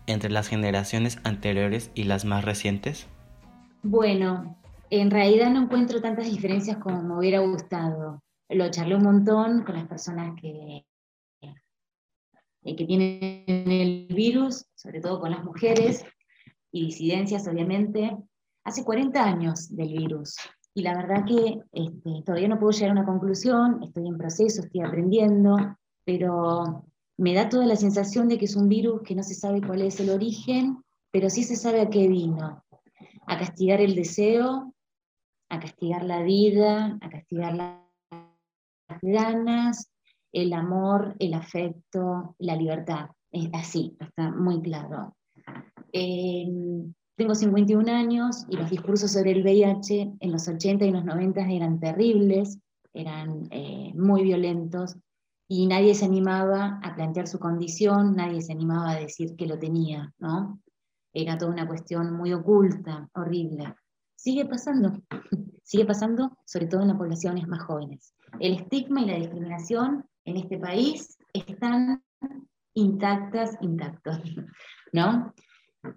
entre 0.07 0.29
las 0.29 0.49
generaciones 0.49 1.19
anteriores 1.25 1.91
y 1.95 2.05
las 2.05 2.27
más 2.27 2.45
recientes? 2.45 3.07
Bueno, 3.83 4.55
en 4.91 5.11
realidad 5.11 5.49
no 5.49 5.63
encuentro 5.63 6.03
tantas 6.03 6.27
diferencias 6.27 6.77
como 6.77 7.03
me 7.03 7.17
hubiera 7.17 7.39
gustado. 7.39 8.23
Lo 8.51 8.71
charlé 8.71 8.97
un 8.97 9.05
montón 9.05 9.63
con 9.63 9.77
las 9.77 9.89
personas 9.89 10.39
que, 10.39 10.85
eh, 11.41 12.77
que 12.77 12.85
tienen 12.85 13.45
el 13.47 14.09
virus, 14.15 14.67
sobre 14.75 15.01
todo 15.01 15.21
con 15.21 15.31
las 15.31 15.43
mujeres, 15.43 16.05
y 16.71 16.85
disidencias, 16.85 17.49
obviamente, 17.49 18.15
hace 18.65 18.85
40 18.85 19.23
años 19.23 19.75
del 19.75 19.93
virus. 19.93 20.37
Y 20.75 20.83
la 20.83 20.95
verdad 20.97 21.25
que 21.27 21.61
este, 21.73 22.23
todavía 22.25 22.49
no 22.49 22.59
puedo 22.59 22.73
llegar 22.73 22.91
a 22.91 23.01
una 23.01 23.07
conclusión, 23.07 23.83
estoy 23.83 24.07
en 24.07 24.19
proceso, 24.19 24.63
estoy 24.63 24.83
aprendiendo, 24.83 25.57
pero 26.05 26.85
me 27.17 27.35
da 27.35 27.49
toda 27.49 27.67
la 27.67 27.77
sensación 27.77 28.29
de 28.29 28.39
que 28.39 28.45
es 28.45 28.57
un 28.57 28.69
virus 28.69 29.03
que 29.03 29.15
no 29.15 29.23
se 29.23 29.35
sabe 29.35 29.61
cuál 29.61 29.83
es 29.83 29.99
el 30.01 30.11
origen, 30.11 30.83
pero 31.11 31.29
sí 31.29 31.43
se 31.43 31.57
sabe 31.57 31.81
a 31.81 31.91
qué 31.91 32.07
vino. 32.07 32.65
A 33.27 33.39
castigar 33.39 33.81
el 33.81 33.95
deseo, 33.95 34.73
a 35.49 35.61
castigar 35.61 36.05
la 36.05 36.23
vida, 36.23 36.99
a 37.01 37.11
castigar 37.11 37.55
las 37.57 39.01
ganas, 39.03 39.91
el 40.33 40.53
amor, 40.53 41.17
el 41.19 41.35
afecto, 41.35 42.37
la 42.39 42.57
libertad. 42.57 43.11
Así, 43.53 43.97
está 44.01 44.31
muy 44.31 44.61
claro. 44.63 45.17
Eh, 45.93 46.47
tengo 47.21 47.35
51 47.35 47.93
años 47.93 48.47
y 48.49 48.57
los 48.57 48.71
discursos 48.71 49.13
sobre 49.13 49.33
el 49.33 49.43
VIH 49.43 50.15
en 50.21 50.33
los 50.33 50.49
80 50.49 50.87
y 50.87 50.91
los 50.91 51.05
90 51.05 51.51
eran 51.51 51.79
terribles, 51.79 52.59
eran 52.95 53.47
eh, 53.51 53.93
muy 53.95 54.23
violentos 54.23 54.97
y 55.47 55.67
nadie 55.67 55.95
se 55.95 56.07
animaba 56.07 56.81
a 56.83 56.95
plantear 56.95 57.29
su 57.29 57.39
condición, 57.39 58.17
nadie 58.17 58.41
se 58.41 58.55
animaba 58.55 58.93
a 58.93 59.01
decir 59.01 59.37
que 59.37 59.47
lo 59.47 59.59
tenía, 59.59 60.15
¿no? 60.19 60.63
Era 61.13 61.37
toda 61.37 61.53
una 61.53 61.69
cuestión 61.69 62.11
muy 62.15 62.33
oculta, 62.33 63.11
horrible. 63.13 63.75
Sigue 64.17 64.47
pasando, 64.47 64.95
sigue 65.63 65.85
pasando 65.85 66.39
sobre 66.47 66.69
todo 66.69 66.81
en 66.81 66.89
las 66.89 66.97
poblaciones 66.97 67.47
más 67.47 67.63
jóvenes. 67.65 68.15
El 68.39 68.55
estigma 68.55 69.03
y 69.03 69.07
la 69.09 69.19
discriminación 69.19 70.07
en 70.25 70.39
este 70.39 70.57
país 70.57 71.19
están 71.35 72.03
intactas, 72.73 73.59
intactos, 73.61 74.23
¿no? 74.95 75.35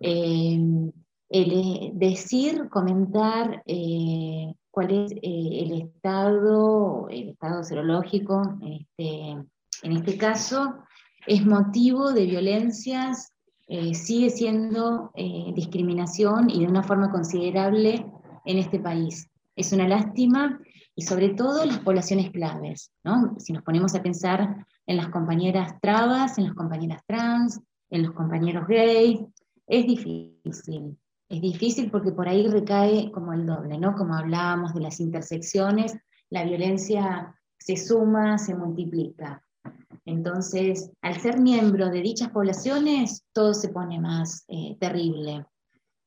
Eh, 0.01 0.59
el 1.33 1.51
eh, 1.51 1.91
decir, 1.95 2.69
comentar 2.69 3.63
eh, 3.65 4.53
cuál 4.69 4.91
es 4.91 5.11
el 5.21 5.81
estado, 5.81 7.07
el 7.09 7.29
estado 7.29 7.63
serológico, 7.63 8.57
este, 8.61 9.31
en 9.81 9.91
este 9.91 10.15
caso, 10.15 10.75
es 11.25 11.43
motivo 11.45 12.13
de 12.13 12.25
violencias, 12.25 13.31
sigue 13.93 14.29
siendo 14.29 15.11
discriminación 15.55 16.49
y 16.49 16.59
de 16.59 16.67
una 16.67 16.83
forma 16.83 17.09
considerable 17.11 18.05
en 18.45 18.57
este 18.57 18.79
país. 18.79 19.27
Es 19.55 19.71
una 19.71 19.87
lástima 19.87 20.59
y 20.95 21.01
sobre 21.01 21.29
todo 21.29 21.65
las 21.65 21.79
poblaciones 21.79 22.29
claves, 22.31 22.91
¿no? 23.03 23.35
Si 23.39 23.53
nos 23.53 23.63
ponemos 23.63 23.95
a 23.95 24.03
pensar 24.03 24.67
en 24.85 24.97
las 24.97 25.09
compañeras 25.09 25.73
trabas, 25.81 26.37
en 26.37 26.45
las 26.45 26.53
compañeras 26.53 27.01
trans, 27.07 27.59
en 27.89 28.03
los 28.03 28.11
compañeros 28.11 28.67
gays, 28.67 29.21
es 29.65 29.87
difícil. 29.87 30.97
Es 31.33 31.41
difícil 31.41 31.89
porque 31.89 32.11
por 32.11 32.29
ahí 32.29 32.45
recae 32.45 33.11
como 33.11 33.33
el 33.33 33.47
doble, 33.47 33.79
¿no? 33.79 33.95
Como 33.95 34.13
hablábamos 34.13 34.75
de 34.75 34.81
las 34.81 34.99
intersecciones, 34.99 35.97
la 36.29 36.43
violencia 36.43 37.33
se 37.57 37.75
suma, 37.75 38.37
se 38.37 38.53
multiplica. 38.53 39.43
Entonces, 40.05 40.91
al 41.01 41.19
ser 41.19 41.41
miembro 41.41 41.89
de 41.89 42.01
dichas 42.03 42.29
poblaciones, 42.29 43.25
todo 43.33 43.55
se 43.55 43.69
pone 43.69 43.99
más 43.99 44.45
eh, 44.47 44.77
terrible. 44.79 45.43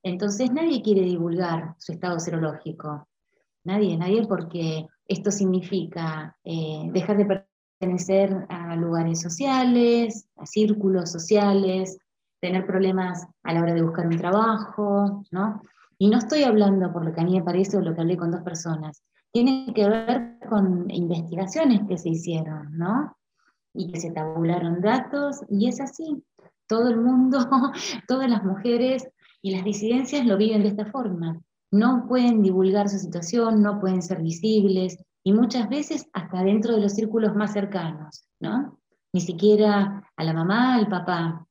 Entonces, 0.05 0.53
nadie 0.53 0.81
quiere 0.81 1.03
divulgar 1.03 1.75
su 1.79 1.91
estado 1.91 2.21
serológico. 2.21 3.09
Nadie, 3.65 3.97
nadie, 3.97 4.25
porque 4.29 4.87
esto 5.09 5.33
significa 5.33 6.37
eh, 6.45 6.89
dejar 6.93 7.17
de 7.17 7.45
pertenecer 7.81 8.47
a 8.49 8.77
lugares 8.77 9.23
sociales, 9.23 10.29
a 10.37 10.47
círculos 10.47 11.11
sociales, 11.11 11.99
tener 12.41 12.67
problemas 12.67 13.27
a 13.43 13.53
la 13.53 13.63
hora 13.63 13.75
de 13.75 13.83
buscar 13.83 14.07
un 14.07 14.19
trabajo, 14.19 15.25
¿no? 15.31 15.63
Y 15.99 16.09
no 16.09 16.19
estoy 16.19 16.45
hablando 16.45 16.93
por 16.93 17.05
lo 17.05 17.13
que 17.13 17.21
a 17.21 17.25
mí 17.25 17.39
me 17.39 17.45
parece 17.45 17.77
o 17.77 17.81
lo 17.81 17.95
que 17.95 18.01
hablé 18.03 18.17
con 18.17 18.31
dos 18.31 18.43
personas, 18.43 19.03
tiene 19.33 19.73
que 19.75 19.89
ver 19.89 20.39
con 20.49 20.91
investigaciones 20.91 21.83
que 21.89 21.99
se 21.99 22.11
hicieron, 22.11 22.77
¿no? 22.77 23.17
Y 23.75 23.93
que 23.93 24.01
se 24.01 24.11
tabularon 24.11 24.81
datos, 24.81 25.41
y 25.49 25.69
es 25.69 25.81
así. 25.81 26.23
Todo 26.67 26.89
el 26.89 26.99
mundo, 26.99 27.39
todas 28.09 28.31
las 28.31 28.45
mujeres 28.45 29.07
y 29.43 29.55
las 29.55 29.65
disidencias 29.65 30.27
lo 30.27 30.37
viven 30.37 30.63
de 30.63 30.69
esta 30.69 30.87
forma. 30.87 31.41
No 31.71 32.07
pueden 32.09 32.43
divulgar 32.43 32.89
su 32.89 32.99
situación, 32.99 33.63
no 33.63 33.81
pueden 33.81 34.03
ser 34.03 34.23
visibles, 34.23 34.99
y 35.23 35.33
muchas 35.33 35.69
veces 35.69 36.09
hasta 36.13 36.43
dentro 36.45 36.75
de 36.75 36.81
los 36.81 36.93
círculos 36.93 37.35
más 37.35 37.53
cercanos, 37.53 38.29
¿no? 38.41 38.79
Ni 39.13 39.21
siquiera 39.21 40.09
a 40.17 40.25
la 40.25 40.33
mamá, 40.33 40.77
al 40.77 40.89
papá, 40.89 41.47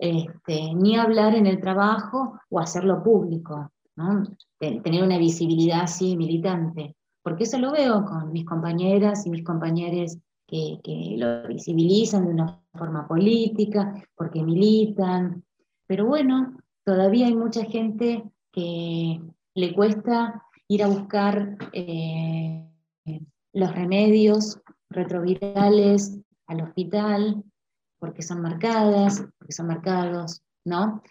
este, 0.00 0.74
ni 0.74 0.96
hablar 0.96 1.34
en 1.34 1.46
el 1.46 1.60
trabajo 1.60 2.40
o 2.48 2.58
hacerlo 2.58 3.02
público, 3.02 3.70
tener 4.58 5.04
una 5.04 5.18
visibilidad 5.18 5.82
así 5.82 6.16
militante, 6.16 6.96
porque 7.22 7.44
eso 7.44 7.58
lo 7.58 7.70
veo 7.70 8.06
con 8.06 8.32
mis 8.32 8.46
compañeras 8.46 9.26
y 9.26 9.30
mis 9.30 9.44
compañeros 9.44 10.16
que, 10.46 10.80
lo 11.18 11.46
visibilizan 11.48 12.24
de 12.24 12.32
una 12.32 12.62
forma 12.72 13.06
política, 13.06 13.94
porque 14.16 14.42
militan, 14.42 15.44
pero 15.86 16.06
bueno, 16.06 16.56
todavía 16.82 17.26
hay 17.26 17.34
mucha 17.34 17.64
gente 17.66 18.24
que 18.52 19.20
le 19.54 19.74
cuesta 19.74 20.42
ir 20.66 20.82
a 20.82 20.88
buscar 20.88 21.58
eh, 21.74 22.66
los 23.52 23.74
remedios 23.74 24.60
retrovirales 24.88 26.18
al 26.46 26.62
hospital, 26.62 27.44
porque 28.00 28.22
son 28.22 28.40
marcadas, 28.40 29.24
porque 29.38 29.52
son 29.52 29.68
marcados, 29.68 30.42
¿no? 30.64 31.02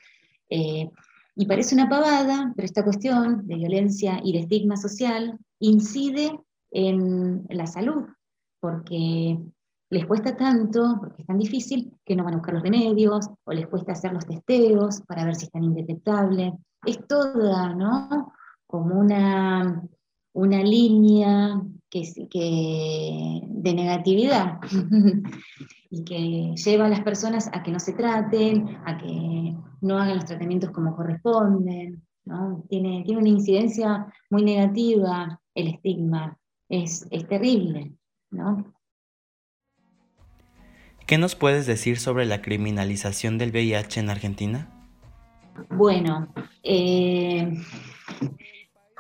Eh, 0.50 0.90
y 1.36 1.46
parece 1.46 1.76
una 1.76 1.88
pavada, 1.88 2.52
pero 2.56 2.66
esta 2.66 2.84
cuestión 2.84 3.48
de 3.48 3.56
violencia 3.56 4.20
y 4.22 4.34
de 4.34 4.40
estigma 4.40 4.76
social 4.76 5.40
incide 5.60 6.38
en 6.72 7.46
la 7.50 7.66
salud, 7.66 8.08
porque 8.60 9.40
les 9.92 10.06
cuesta 10.06 10.36
tanto, 10.36 10.98
porque 11.00 11.22
es 11.22 11.28
tan 11.28 11.38
difícil, 11.38 11.94
que 12.06 12.16
no 12.16 12.24
van 12.24 12.34
a 12.34 12.38
buscar 12.38 12.56
los 12.56 12.64
remedios, 12.64 13.30
o 13.44 13.54
les 13.54 13.68
cuesta 13.68 13.94
hacer 13.94 14.14
los 14.14 14.26
testeos 14.26 15.02
para 15.08 15.26
ver 15.26 15.36
si 15.36 15.46
están 15.46 15.64
indetectables. 15.64 16.54
Es 16.86 17.08
toda, 17.08 17.74
¿no? 17.74 18.34
Como 18.68 19.00
una, 19.00 19.82
una 20.40 20.64
línea 20.64 21.62
que, 21.90 22.04
que, 22.30 23.42
de 23.46 23.74
negatividad 23.74 24.60
y 25.90 26.04
que 26.06 26.56
lleva 26.56 26.86
a 26.86 26.90
las 26.90 27.02
personas 27.02 27.50
a 27.52 27.62
que 27.62 27.72
no 27.72 27.80
se 27.80 27.94
traten, 27.94 28.78
a 28.86 28.98
que 28.98 29.56
no 29.82 29.98
hagan 29.98 30.16
los 30.16 30.26
tratamientos 30.26 30.72
como 30.72 30.96
corresponden. 30.96 32.02
¿no? 32.24 32.64
Tiene, 32.70 33.04
tiene 33.04 33.20
una 33.20 33.30
incidencia 33.30 34.06
muy 34.30 34.44
negativa 34.44 35.42
el 35.56 35.68
estigma, 35.68 36.38
es, 36.70 37.06
es 37.12 37.28
terrible. 37.28 37.92
¿no? 38.32 38.74
¿Qué 41.06 41.18
nos 41.18 41.36
puedes 41.36 41.66
decir 41.66 41.98
sobre 41.98 42.26
la 42.26 42.42
criminalización 42.42 43.38
del 43.38 43.52
VIH 43.52 44.00
en 44.00 44.10
Argentina? 44.10 44.70
Bueno, 45.70 46.32
eh, 46.64 47.52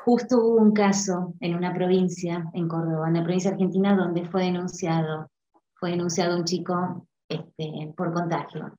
justo 0.10 0.39
hubo 0.39 0.56
un 0.56 0.72
caso 0.72 1.36
en 1.39 1.54
una 1.56 1.72
provincia, 1.72 2.50
en 2.54 2.67
Córdoba, 2.67 3.10
en 3.10 3.13
la 3.13 3.24
provincia 3.24 3.52
argentina, 3.52 3.95
donde 3.95 4.26
fue 4.26 4.41
denunciado, 4.45 5.30
fue 5.76 5.91
denunciado 5.91 6.36
un 6.36 6.45
chico 6.45 7.08
este, 7.28 7.93
por 7.95 8.12
contagio. 8.12 8.74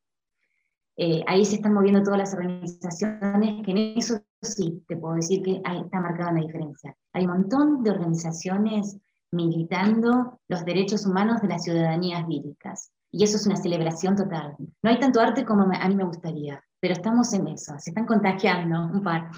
eh, 0.96 1.22
ahí 1.28 1.44
se 1.44 1.54
están 1.54 1.72
moviendo 1.72 2.02
todas 2.02 2.18
las 2.18 2.34
organizaciones, 2.34 3.64
que 3.64 3.70
en 3.70 3.78
eso 3.96 4.20
sí, 4.42 4.82
te 4.88 4.96
puedo 4.96 5.14
decir 5.14 5.40
que 5.44 5.62
está 5.84 6.00
marcada 6.00 6.32
una 6.32 6.40
diferencia. 6.40 6.96
Hay 7.12 7.26
un 7.26 7.32
montón 7.34 7.84
de 7.84 7.92
organizaciones 7.92 8.98
militando 9.30 10.40
los 10.48 10.64
derechos 10.64 11.06
humanos 11.06 11.40
de 11.42 11.48
las 11.48 11.62
ciudadanías 11.62 12.26
víricas. 12.26 12.90
Y 13.12 13.22
eso 13.22 13.36
es 13.36 13.46
una 13.46 13.56
celebración 13.56 14.16
total. 14.16 14.56
No 14.82 14.90
hay 14.90 14.98
tanto 14.98 15.20
arte 15.20 15.44
como 15.44 15.62
a 15.62 15.88
mí 15.88 15.94
me 15.94 16.04
gustaría, 16.04 16.60
pero 16.80 16.94
estamos 16.94 17.32
en 17.34 17.46
eso, 17.48 17.74
se 17.78 17.90
están 17.90 18.06
contagiando 18.06 18.86
un 18.92 19.02
par. 19.02 19.30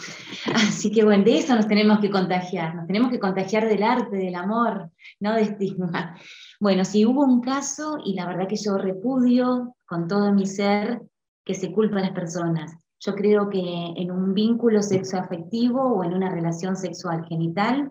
Así 0.54 0.92
que 0.92 1.04
bueno, 1.04 1.24
de 1.24 1.38
eso 1.38 1.54
nos 1.56 1.66
tenemos 1.66 1.98
que 1.98 2.10
contagiar, 2.10 2.74
nos 2.76 2.86
tenemos 2.86 3.10
que 3.10 3.18
contagiar 3.18 3.68
del 3.68 3.82
arte, 3.82 4.16
del 4.16 4.36
amor, 4.36 4.90
no 5.18 5.34
de 5.34 5.42
estigma. 5.42 6.16
Bueno, 6.60 6.84
si 6.84 7.04
hubo 7.04 7.24
un 7.24 7.40
caso, 7.40 7.98
y 8.04 8.14
la 8.14 8.26
verdad 8.26 8.46
que 8.48 8.56
yo 8.56 8.78
repudio 8.78 9.74
con 9.84 10.06
todo 10.06 10.32
mi 10.32 10.46
ser 10.46 11.02
que 11.44 11.54
se 11.54 11.72
culpa 11.72 11.98
a 11.98 12.02
las 12.02 12.12
personas. 12.12 12.76
Yo 13.00 13.16
creo 13.16 13.50
que 13.50 13.58
en 13.58 14.12
un 14.12 14.32
vínculo 14.32 14.80
sexoafectivo 14.80 15.82
o 15.82 16.04
en 16.04 16.14
una 16.14 16.30
relación 16.30 16.76
sexual 16.76 17.24
genital, 17.28 17.90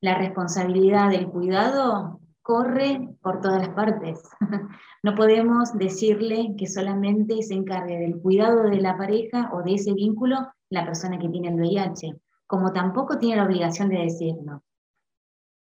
la 0.00 0.16
responsabilidad 0.16 1.10
del 1.10 1.26
cuidado 1.26 2.20
corre 2.44 3.08
por 3.22 3.40
todas 3.40 3.66
las 3.66 3.74
partes. 3.74 4.22
No 5.02 5.14
podemos 5.14 5.76
decirle 5.76 6.54
que 6.56 6.66
solamente 6.66 7.42
se 7.42 7.52
encargue 7.52 7.98
del 7.98 8.22
cuidado 8.22 8.62
de 8.62 8.80
la 8.80 8.96
pareja 8.96 9.50
o 9.52 9.62
de 9.62 9.74
ese 9.74 9.92
vínculo 9.92 10.50
la 10.70 10.86
persona 10.86 11.18
que 11.18 11.28
tiene 11.28 11.48
el 11.48 11.56
VIH, 11.56 12.16
como 12.46 12.72
tampoco 12.72 13.18
tiene 13.18 13.36
la 13.36 13.44
obligación 13.44 13.90
de 13.90 13.98
decirlo. 13.98 14.62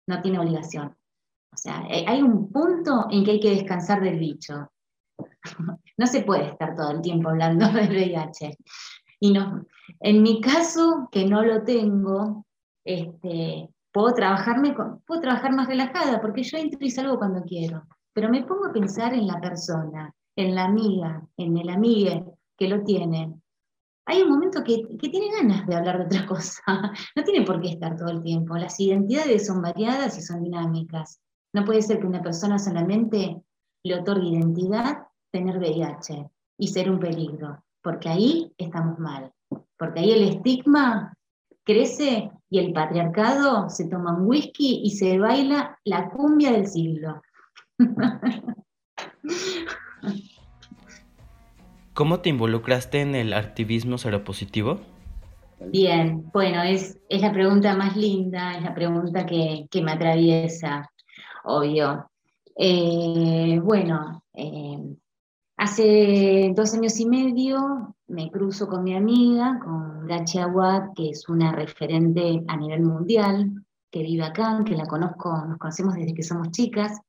No 0.08 0.22
tiene 0.24 0.40
obligación. 0.40 0.96
O 1.54 1.56
sea, 1.56 1.86
eh, 1.88 2.04
hay 2.08 2.24
un 2.24 2.52
punto 2.52 3.06
en 3.12 3.24
que 3.24 3.32
hay 3.32 3.40
que 3.40 3.52
descansar 3.52 4.02
del 4.02 4.18
bicho. 4.18 4.72
No 6.00 6.06
se 6.06 6.22
puede 6.22 6.50
estar 6.50 6.76
todo 6.76 6.92
el 6.92 7.02
tiempo 7.02 7.30
hablando 7.30 7.68
del 7.74 7.90
VIH. 7.90 8.58
Y 9.20 9.34
no, 9.34 9.68
en 10.00 10.24
mi 10.24 10.42
caso, 10.42 11.10
que 11.12 11.26
no 11.26 11.44
lo 11.44 11.64
tengo, 11.64 12.46
este, 12.84 13.70
puedo, 13.98 14.14
trabajarme 14.14 14.76
puedo 15.08 15.22
trabajar 15.22 15.54
más 15.54 15.68
relajada, 15.68 16.22
porque 16.22 16.44
yo 16.44 16.60
entro 16.60 16.78
y 16.82 16.92
salgo 16.92 17.18
cuando 17.18 17.42
quiero. 17.42 17.84
Pero 18.14 18.30
me 18.30 18.44
pongo 18.44 18.68
a 18.68 18.72
pensar 18.72 19.14
en 19.16 19.26
la 19.26 19.42
persona, 19.42 20.14
en 20.36 20.54
la 20.54 20.66
amiga, 20.66 21.28
en 21.36 21.58
el 21.58 21.68
amigue 21.70 22.24
que 22.56 22.68
lo 22.68 22.84
tiene. 22.84 23.34
Hay 24.06 24.22
un 24.22 24.30
momento 24.30 24.64
que, 24.64 24.84
que 25.00 25.10
tiene 25.10 25.32
ganas 25.32 25.66
de 25.66 25.76
hablar 25.76 25.98
de 25.98 26.06
otra 26.06 26.26
cosa. 26.28 26.62
No 27.16 27.24
tiene 27.24 27.44
por 27.44 27.60
qué 27.60 27.70
estar 27.70 27.98
todo 27.98 28.10
el 28.10 28.22
tiempo. 28.22 28.56
Las 28.56 28.80
identidades 28.80 29.48
son 29.48 29.64
variadas 29.64 30.16
y 30.20 30.22
son 30.22 30.44
dinámicas. 30.44 31.20
No 31.54 31.66
puede 31.66 31.82
ser 31.82 32.00
que 32.00 32.06
una 32.06 32.22
persona 32.22 32.60
solamente 32.60 33.42
le 33.84 33.96
otorgue 33.96 34.28
identidad 34.28 35.08
tener 35.32 35.58
VIH 35.58 36.30
y 36.60 36.68
ser 36.68 36.92
un 36.92 37.00
peligro, 37.00 37.64
porque 37.82 38.10
ahí 38.10 38.54
estamos 38.60 39.00
mal. 39.00 39.34
Porque 39.76 40.02
ahí 40.02 40.12
el 40.12 40.30
estigma 40.30 41.16
crece 41.64 42.32
y 42.50 42.60
el 42.60 42.74
patriarcado 42.74 43.70
se 43.70 43.88
toma 43.90 44.16
un 44.16 44.28
whisky 44.28 44.82
y 44.84 44.92
se 44.92 45.18
baila 45.20 45.78
la 45.84 46.10
cumbia 46.10 46.52
del 46.52 46.68
siglo. 46.68 47.22
¿Cómo 51.94 52.20
te 52.20 52.30
involucraste 52.30 53.02
en 53.02 53.16
el 53.16 53.34
activismo 53.34 53.98
seropositivo? 53.98 54.80
Bien, 55.60 56.30
bueno, 56.32 56.62
es, 56.62 57.00
es 57.10 57.22
la 57.22 57.34
pregunta 57.34 57.76
más 57.76 57.98
linda, 57.98 58.56
es 58.56 58.62
la 58.62 58.76
pregunta 58.76 59.26
que, 59.26 59.68
me 59.82 59.92
atraviesa, 59.92 60.92
obvio. 61.44 62.10
Eh, 62.56 63.60
bueno, 63.64 64.24
eh, 64.34 64.78
Hace 65.58 66.54
dos 66.56 66.76
años 66.76 67.00
y 67.00 67.08
medio 67.08 67.96
me 68.06 68.30
cruzo 68.30 68.68
con 68.68 68.84
mi 68.84 68.96
amiga, 68.96 69.60
con 69.60 70.06
Gachi 70.06 70.38
Aguad, 70.38 70.94
que 70.96 71.10
es 71.10 71.28
una 71.28 71.52
referente 71.52 72.44
a 72.48 72.56
nivel 72.56 72.84
mundial, 72.84 73.66
que 73.90 74.04
vive 74.04 74.24
acá, 74.24 74.64
que 74.64 74.76
la 74.76 74.86
conozco, 74.86 75.36
nos 75.48 75.58
conocemos 75.58 75.96
desde 75.96 76.14
que 76.14 76.22
somos 76.22 76.52
chicas. 76.52 77.02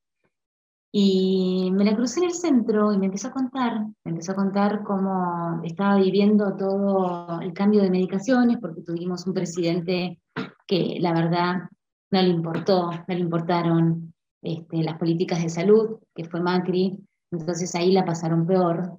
Y 0.91 1.71
me 1.75 1.85
la 1.85 1.95
crucé 1.95 2.21
en 2.21 2.27
el 2.27 2.33
centro 2.33 2.91
y 2.95 2.97
me 2.97 3.07
empezó 3.07 3.29
a 3.29 3.33
contar, 3.33 3.83
me 4.05 4.13
empezó 4.13 4.33
a 4.33 4.37
contar 4.37 4.83
cómo 4.83 5.61
estaba 5.63 5.97
viviendo 5.97 6.57
todo 6.57 7.43
el 7.43 7.53
cambio 7.53 7.83
de 7.83 7.91
medicaciones, 7.91 8.57
porque 8.59 8.81
tuvimos 8.81 9.27
un 9.27 9.35
presidente 9.35 10.23
que 10.67 10.97
la 11.01 11.13
verdad 11.13 11.69
no 12.11 12.23
le 12.23 12.29
importó, 12.29 12.91
no 12.93 13.15
le 13.15 13.21
importaron 13.21 14.15
este, 14.41 14.83
las 14.83 14.97
políticas 14.97 15.43
de 15.43 15.51
salud, 15.51 15.99
que 16.15 16.25
fue 16.25 16.41
Macri, 16.41 16.99
entonces 17.31 17.75
ahí 17.75 17.93
la 17.93 18.05
pasaron 18.05 18.47
peor. 18.47 18.99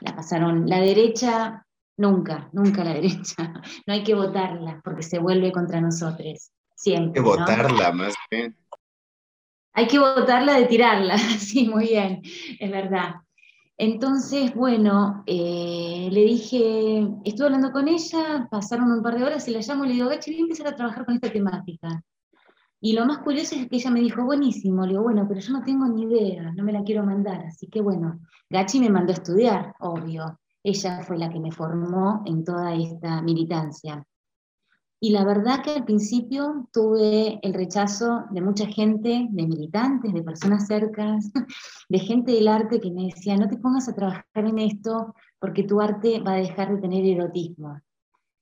La 0.00 0.14
pasaron 0.14 0.68
la 0.68 0.80
derecha, 0.80 1.66
nunca, 1.96 2.48
nunca 2.52 2.84
la 2.84 2.94
derecha. 3.00 3.52
No 3.86 3.94
hay 3.94 4.04
que 4.04 4.14
votarla 4.14 4.80
porque 4.84 5.02
se 5.02 5.18
vuelve 5.18 5.52
contra 5.52 5.80
nosotros. 5.80 6.52
Siempre. 6.74 7.20
Hay 7.20 7.24
que 7.24 7.30
votarla 7.38 7.92
más 7.92 8.14
bien. 8.30 8.56
Hay 9.74 9.86
que 9.86 9.98
votarla 9.98 10.58
de 10.58 10.66
tirarla, 10.66 11.16
sí, 11.38 11.66
muy 11.66 11.88
bien, 11.88 12.20
es 12.58 12.70
verdad. 12.70 13.14
Entonces, 13.78 14.54
bueno, 14.54 15.24
eh, 15.26 16.08
le 16.12 16.20
dije, 16.24 17.08
estuve 17.24 17.46
hablando 17.46 17.72
con 17.72 17.88
ella, 17.88 18.46
pasaron 18.50 18.92
un 18.92 19.02
par 19.02 19.18
de 19.18 19.24
horas 19.24 19.48
y 19.48 19.50
la 19.50 19.60
llamo 19.60 19.84
y 19.84 19.88
le 19.88 19.94
digo, 19.94 20.08
Gachi, 20.08 20.30
voy 20.30 20.40
a 20.40 20.42
empezar 20.42 20.66
a 20.68 20.76
trabajar 20.76 21.06
con 21.06 21.14
esta 21.14 21.32
temática. 21.32 22.02
Y 22.84 22.94
lo 22.94 23.06
más 23.06 23.18
curioso 23.18 23.54
es 23.54 23.68
que 23.68 23.76
ella 23.76 23.92
me 23.92 24.00
dijo, 24.00 24.24
buenísimo, 24.24 24.82
le 24.84 24.90
digo, 24.90 25.04
bueno, 25.04 25.24
pero 25.28 25.38
yo 25.38 25.52
no 25.52 25.62
tengo 25.62 25.86
ni 25.86 26.02
idea, 26.02 26.50
no 26.50 26.64
me 26.64 26.72
la 26.72 26.82
quiero 26.82 27.06
mandar, 27.06 27.44
así 27.46 27.68
que 27.68 27.80
bueno, 27.80 28.18
Gachi 28.50 28.80
me 28.80 28.90
mandó 28.90 29.12
a 29.12 29.14
estudiar, 29.14 29.76
obvio. 29.78 30.40
Ella 30.64 31.00
fue 31.04 31.16
la 31.16 31.30
que 31.30 31.38
me 31.38 31.52
formó 31.52 32.22
en 32.26 32.44
toda 32.44 32.74
esta 32.74 33.22
militancia. 33.22 34.04
Y 35.00 35.10
la 35.10 35.24
verdad 35.24 35.62
que 35.62 35.70
al 35.70 35.84
principio 35.84 36.68
tuve 36.72 37.38
el 37.42 37.54
rechazo 37.54 38.24
de 38.30 38.40
mucha 38.40 38.66
gente, 38.66 39.28
de 39.30 39.46
militantes, 39.46 40.12
de 40.12 40.22
personas 40.24 40.66
cercanas, 40.66 41.30
de 41.88 41.98
gente 42.00 42.32
del 42.32 42.48
arte 42.48 42.80
que 42.80 42.90
me 42.90 43.04
decía, 43.04 43.36
no 43.36 43.48
te 43.48 43.58
pongas 43.58 43.88
a 43.88 43.94
trabajar 43.94 44.24
en 44.34 44.58
esto 44.58 45.14
porque 45.38 45.62
tu 45.62 45.80
arte 45.80 46.20
va 46.20 46.32
a 46.32 46.36
dejar 46.36 46.74
de 46.74 46.80
tener 46.80 47.04
erotismo. 47.04 47.80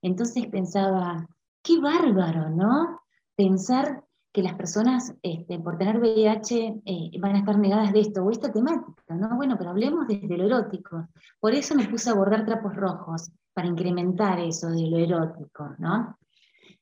Entonces 0.00 0.46
pensaba, 0.46 1.28
qué 1.62 1.78
bárbaro, 1.78 2.48
¿no? 2.48 3.00
Pensar 3.36 4.02
que 4.32 4.42
las 4.42 4.54
personas 4.54 5.14
este, 5.22 5.58
por 5.58 5.76
tener 5.76 5.98
VIH 5.98 6.82
eh, 6.84 7.10
van 7.18 7.34
a 7.34 7.38
estar 7.38 7.58
negadas 7.58 7.92
de 7.92 8.00
esto 8.00 8.22
o 8.22 8.30
esta 8.30 8.52
temática, 8.52 9.14
¿no? 9.14 9.36
Bueno, 9.36 9.56
pero 9.58 9.70
hablemos 9.70 10.06
desde 10.06 10.36
lo 10.36 10.44
erótico. 10.44 11.08
Por 11.40 11.54
eso 11.54 11.74
me 11.74 11.88
puse 11.88 12.10
a 12.10 12.14
bordar 12.14 12.44
trapos 12.44 12.74
rojos, 12.76 13.30
para 13.52 13.68
incrementar 13.68 14.38
eso 14.40 14.70
de 14.70 14.86
lo 14.86 14.98
erótico, 14.98 15.74
¿no? 15.78 16.16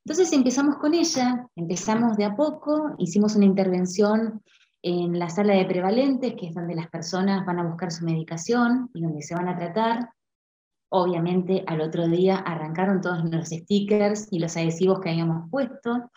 Entonces 0.04 0.32
empezamos 0.32 0.76
con 0.76 0.94
ella, 0.94 1.46
empezamos 1.56 2.16
de 2.16 2.24
a 2.24 2.36
poco, 2.36 2.94
hicimos 2.98 3.36
una 3.36 3.44
intervención 3.44 4.42
en 4.82 5.18
la 5.18 5.28
sala 5.28 5.54
de 5.54 5.66
prevalentes, 5.66 6.34
que 6.34 6.46
es 6.46 6.54
donde 6.54 6.74
las 6.74 6.88
personas 6.88 7.44
van 7.44 7.58
a 7.58 7.64
buscar 7.64 7.90
su 7.90 8.04
medicación 8.04 8.90
y 8.94 9.02
donde 9.02 9.22
se 9.22 9.34
van 9.34 9.48
a 9.48 9.56
tratar. 9.56 10.10
Obviamente 10.90 11.64
al 11.66 11.80
otro 11.80 12.08
día 12.08 12.36
arrancaron 12.36 13.00
todos 13.00 13.24
los 13.24 13.48
stickers 13.48 14.28
y 14.30 14.38
los 14.38 14.56
adhesivos 14.56 15.00
que 15.00 15.10
habíamos 15.10 15.50
puesto. 15.50 16.10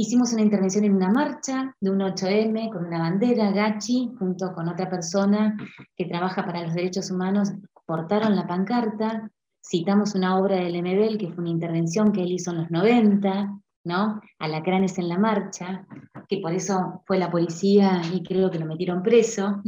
Hicimos 0.00 0.32
una 0.32 0.40
intervención 0.40 0.84
en 0.84 0.94
una 0.94 1.10
marcha 1.10 1.76
de 1.78 1.90
un 1.90 1.98
8M 1.98 2.72
con 2.72 2.86
una 2.86 3.00
bandera, 3.00 3.50
Gachi, 3.50 4.10
junto 4.18 4.50
con 4.54 4.66
otra 4.66 4.88
persona 4.88 5.54
que 5.94 6.06
trabaja 6.06 6.42
para 6.46 6.62
los 6.62 6.72
derechos 6.72 7.10
humanos, 7.10 7.52
portaron 7.84 8.34
la 8.34 8.46
pancarta, 8.46 9.30
citamos 9.62 10.14
una 10.14 10.38
obra 10.38 10.56
del 10.56 10.80
MBL, 10.80 11.18
que 11.18 11.28
fue 11.28 11.42
una 11.42 11.50
intervención 11.50 12.12
que 12.12 12.22
él 12.22 12.32
hizo 12.32 12.50
en 12.50 12.62
los 12.62 12.70
90, 12.70 13.60
¿no? 13.84 14.22
Alacranes 14.38 14.96
en 14.96 15.10
la 15.10 15.18
marcha, 15.18 15.86
que 16.30 16.38
por 16.38 16.54
eso 16.54 17.02
fue 17.06 17.18
la 17.18 17.30
policía 17.30 18.00
y 18.10 18.22
creo 18.22 18.50
que 18.50 18.58
lo 18.58 18.64
metieron 18.64 19.02
preso. 19.02 19.60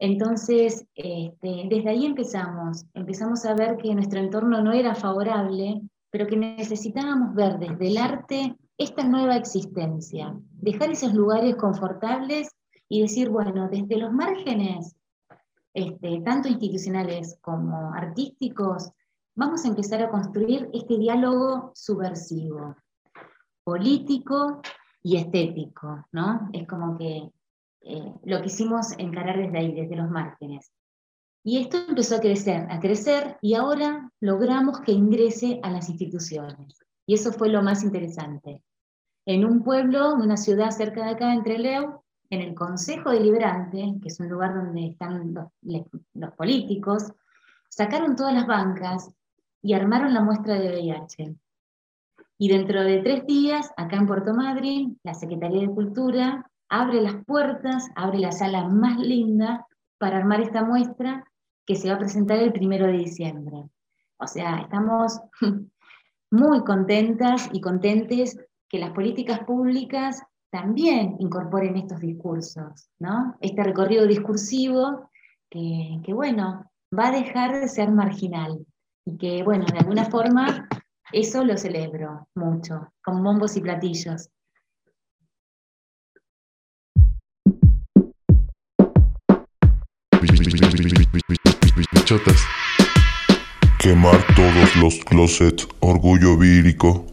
Entonces, 0.00 0.84
este, 0.96 1.68
desde 1.70 1.90
ahí 1.90 2.06
empezamos, 2.06 2.86
empezamos 2.92 3.44
a 3.44 3.54
ver 3.54 3.76
que 3.76 3.94
nuestro 3.94 4.18
entorno 4.18 4.60
no 4.62 4.72
era 4.72 4.96
favorable, 4.96 5.80
pero 6.10 6.26
que 6.26 6.36
necesitábamos 6.36 7.36
ver 7.36 7.60
desde 7.60 7.86
el 7.86 7.98
arte 7.98 8.56
esta 8.78 9.04
nueva 9.04 9.36
existencia, 9.36 10.34
dejar 10.52 10.90
esos 10.90 11.14
lugares 11.14 11.56
confortables 11.56 12.50
y 12.88 13.02
decir, 13.02 13.28
bueno, 13.28 13.68
desde 13.68 13.96
los 13.96 14.12
márgenes, 14.12 14.96
este, 15.74 16.20
tanto 16.24 16.48
institucionales 16.48 17.38
como 17.40 17.92
artísticos, 17.94 18.90
vamos 19.34 19.64
a 19.64 19.68
empezar 19.68 20.02
a 20.02 20.10
construir 20.10 20.68
este 20.72 20.98
diálogo 20.98 21.72
subversivo, 21.74 22.76
político 23.64 24.60
y 25.02 25.16
estético, 25.16 26.06
¿no? 26.12 26.48
Es 26.52 26.66
como 26.66 26.98
que 26.98 27.30
eh, 27.82 28.14
lo 28.24 28.42
quisimos 28.42 28.92
encarar 28.98 29.38
desde 29.38 29.58
ahí, 29.58 29.74
desde 29.74 29.96
los 29.96 30.10
márgenes. 30.10 30.70
Y 31.44 31.58
esto 31.58 31.78
empezó 31.88 32.16
a 32.16 32.20
crecer, 32.20 32.70
a 32.70 32.78
crecer, 32.78 33.36
y 33.40 33.54
ahora 33.54 34.12
logramos 34.20 34.80
que 34.80 34.92
ingrese 34.92 35.58
a 35.62 35.70
las 35.70 35.88
instituciones. 35.88 36.78
Y 37.06 37.14
eso 37.14 37.32
fue 37.32 37.48
lo 37.48 37.62
más 37.62 37.82
interesante 37.82 38.62
en 39.26 39.44
un 39.44 39.62
pueblo, 39.62 40.14
una 40.14 40.36
ciudad 40.36 40.70
cerca 40.70 41.04
de 41.04 41.12
acá, 41.12 41.32
entre 41.32 41.58
Leo, 41.58 42.04
en 42.30 42.40
el 42.40 42.54
Consejo 42.54 43.10
Deliberante, 43.10 43.94
que 44.00 44.08
es 44.08 44.18
un 44.18 44.28
lugar 44.28 44.54
donde 44.54 44.86
están 44.86 45.34
los, 45.34 46.34
políticos, 46.34 47.12
sacaron 47.68 48.16
todas 48.16 48.34
las 48.34 48.46
bancas 48.46 49.10
y 49.60 49.74
armaron 49.74 50.14
la 50.14 50.22
muestra 50.22 50.54
de 50.54 50.68
VIH. 50.70 51.36
Y 52.38 52.48
dentro 52.48 52.82
de 52.82 53.02
tres 53.02 53.26
días, 53.26 53.70
acá 53.76 53.96
en 53.96 54.06
Puerto 54.06 54.34
Madryn, 54.34 54.98
la 55.04 55.14
Secretaría 55.14 55.60
de 55.60 55.74
Cultura 55.74 56.50
abre 56.68 57.02
las 57.02 57.22
puertas, 57.24 57.88
abre 57.94 58.18
la 58.18 58.32
sala 58.32 58.66
más 58.66 58.98
linda 58.98 59.66
para 59.98 60.16
armar 60.16 60.40
esta 60.40 60.64
muestra 60.64 61.24
que 61.66 61.76
se 61.76 61.88
va 61.88 61.94
a 61.94 61.98
presentar 61.98 62.38
el 62.38 62.52
primero 62.52 62.86
de 62.86 62.94
diciembre. 62.94 63.68
O 64.16 64.26
sea, 64.26 64.62
estamos 64.62 65.20
muy 66.32 66.64
contentas 66.64 67.48
y 67.52 67.60
contentes 67.60 68.38
que 68.68 68.78
las 68.78 68.90
políticas 68.92 69.40
públicas 69.40 70.22
también 70.50 71.16
incorporen 71.18 71.76
estos 71.76 72.00
discursos, 72.00 72.88
¿no? 72.98 73.36
Este 73.40 73.62
recorrido 73.62 74.06
discursivo 74.06 75.10
que, 75.50 76.00
que, 76.02 76.14
bueno, 76.14 76.70
va 76.98 77.08
a 77.08 77.12
dejar 77.12 77.60
de 77.60 77.68
ser 77.68 77.90
marginal 77.90 78.66
y 79.04 79.18
que, 79.18 79.42
bueno, 79.42 79.66
de 79.70 79.78
alguna 79.78 80.06
forma 80.06 80.68
eso 81.12 81.44
lo 81.44 81.56
celebro 81.58 82.26
mucho, 82.34 82.92
con 83.04 83.22
bombos 83.22 83.56
y 83.58 83.60
platillos. 83.60 84.30
Quemar 93.82 94.24
todos 94.36 94.76
los 94.76 94.94
closets, 95.04 95.66
orgullo 95.80 96.38
vírico. 96.38 97.11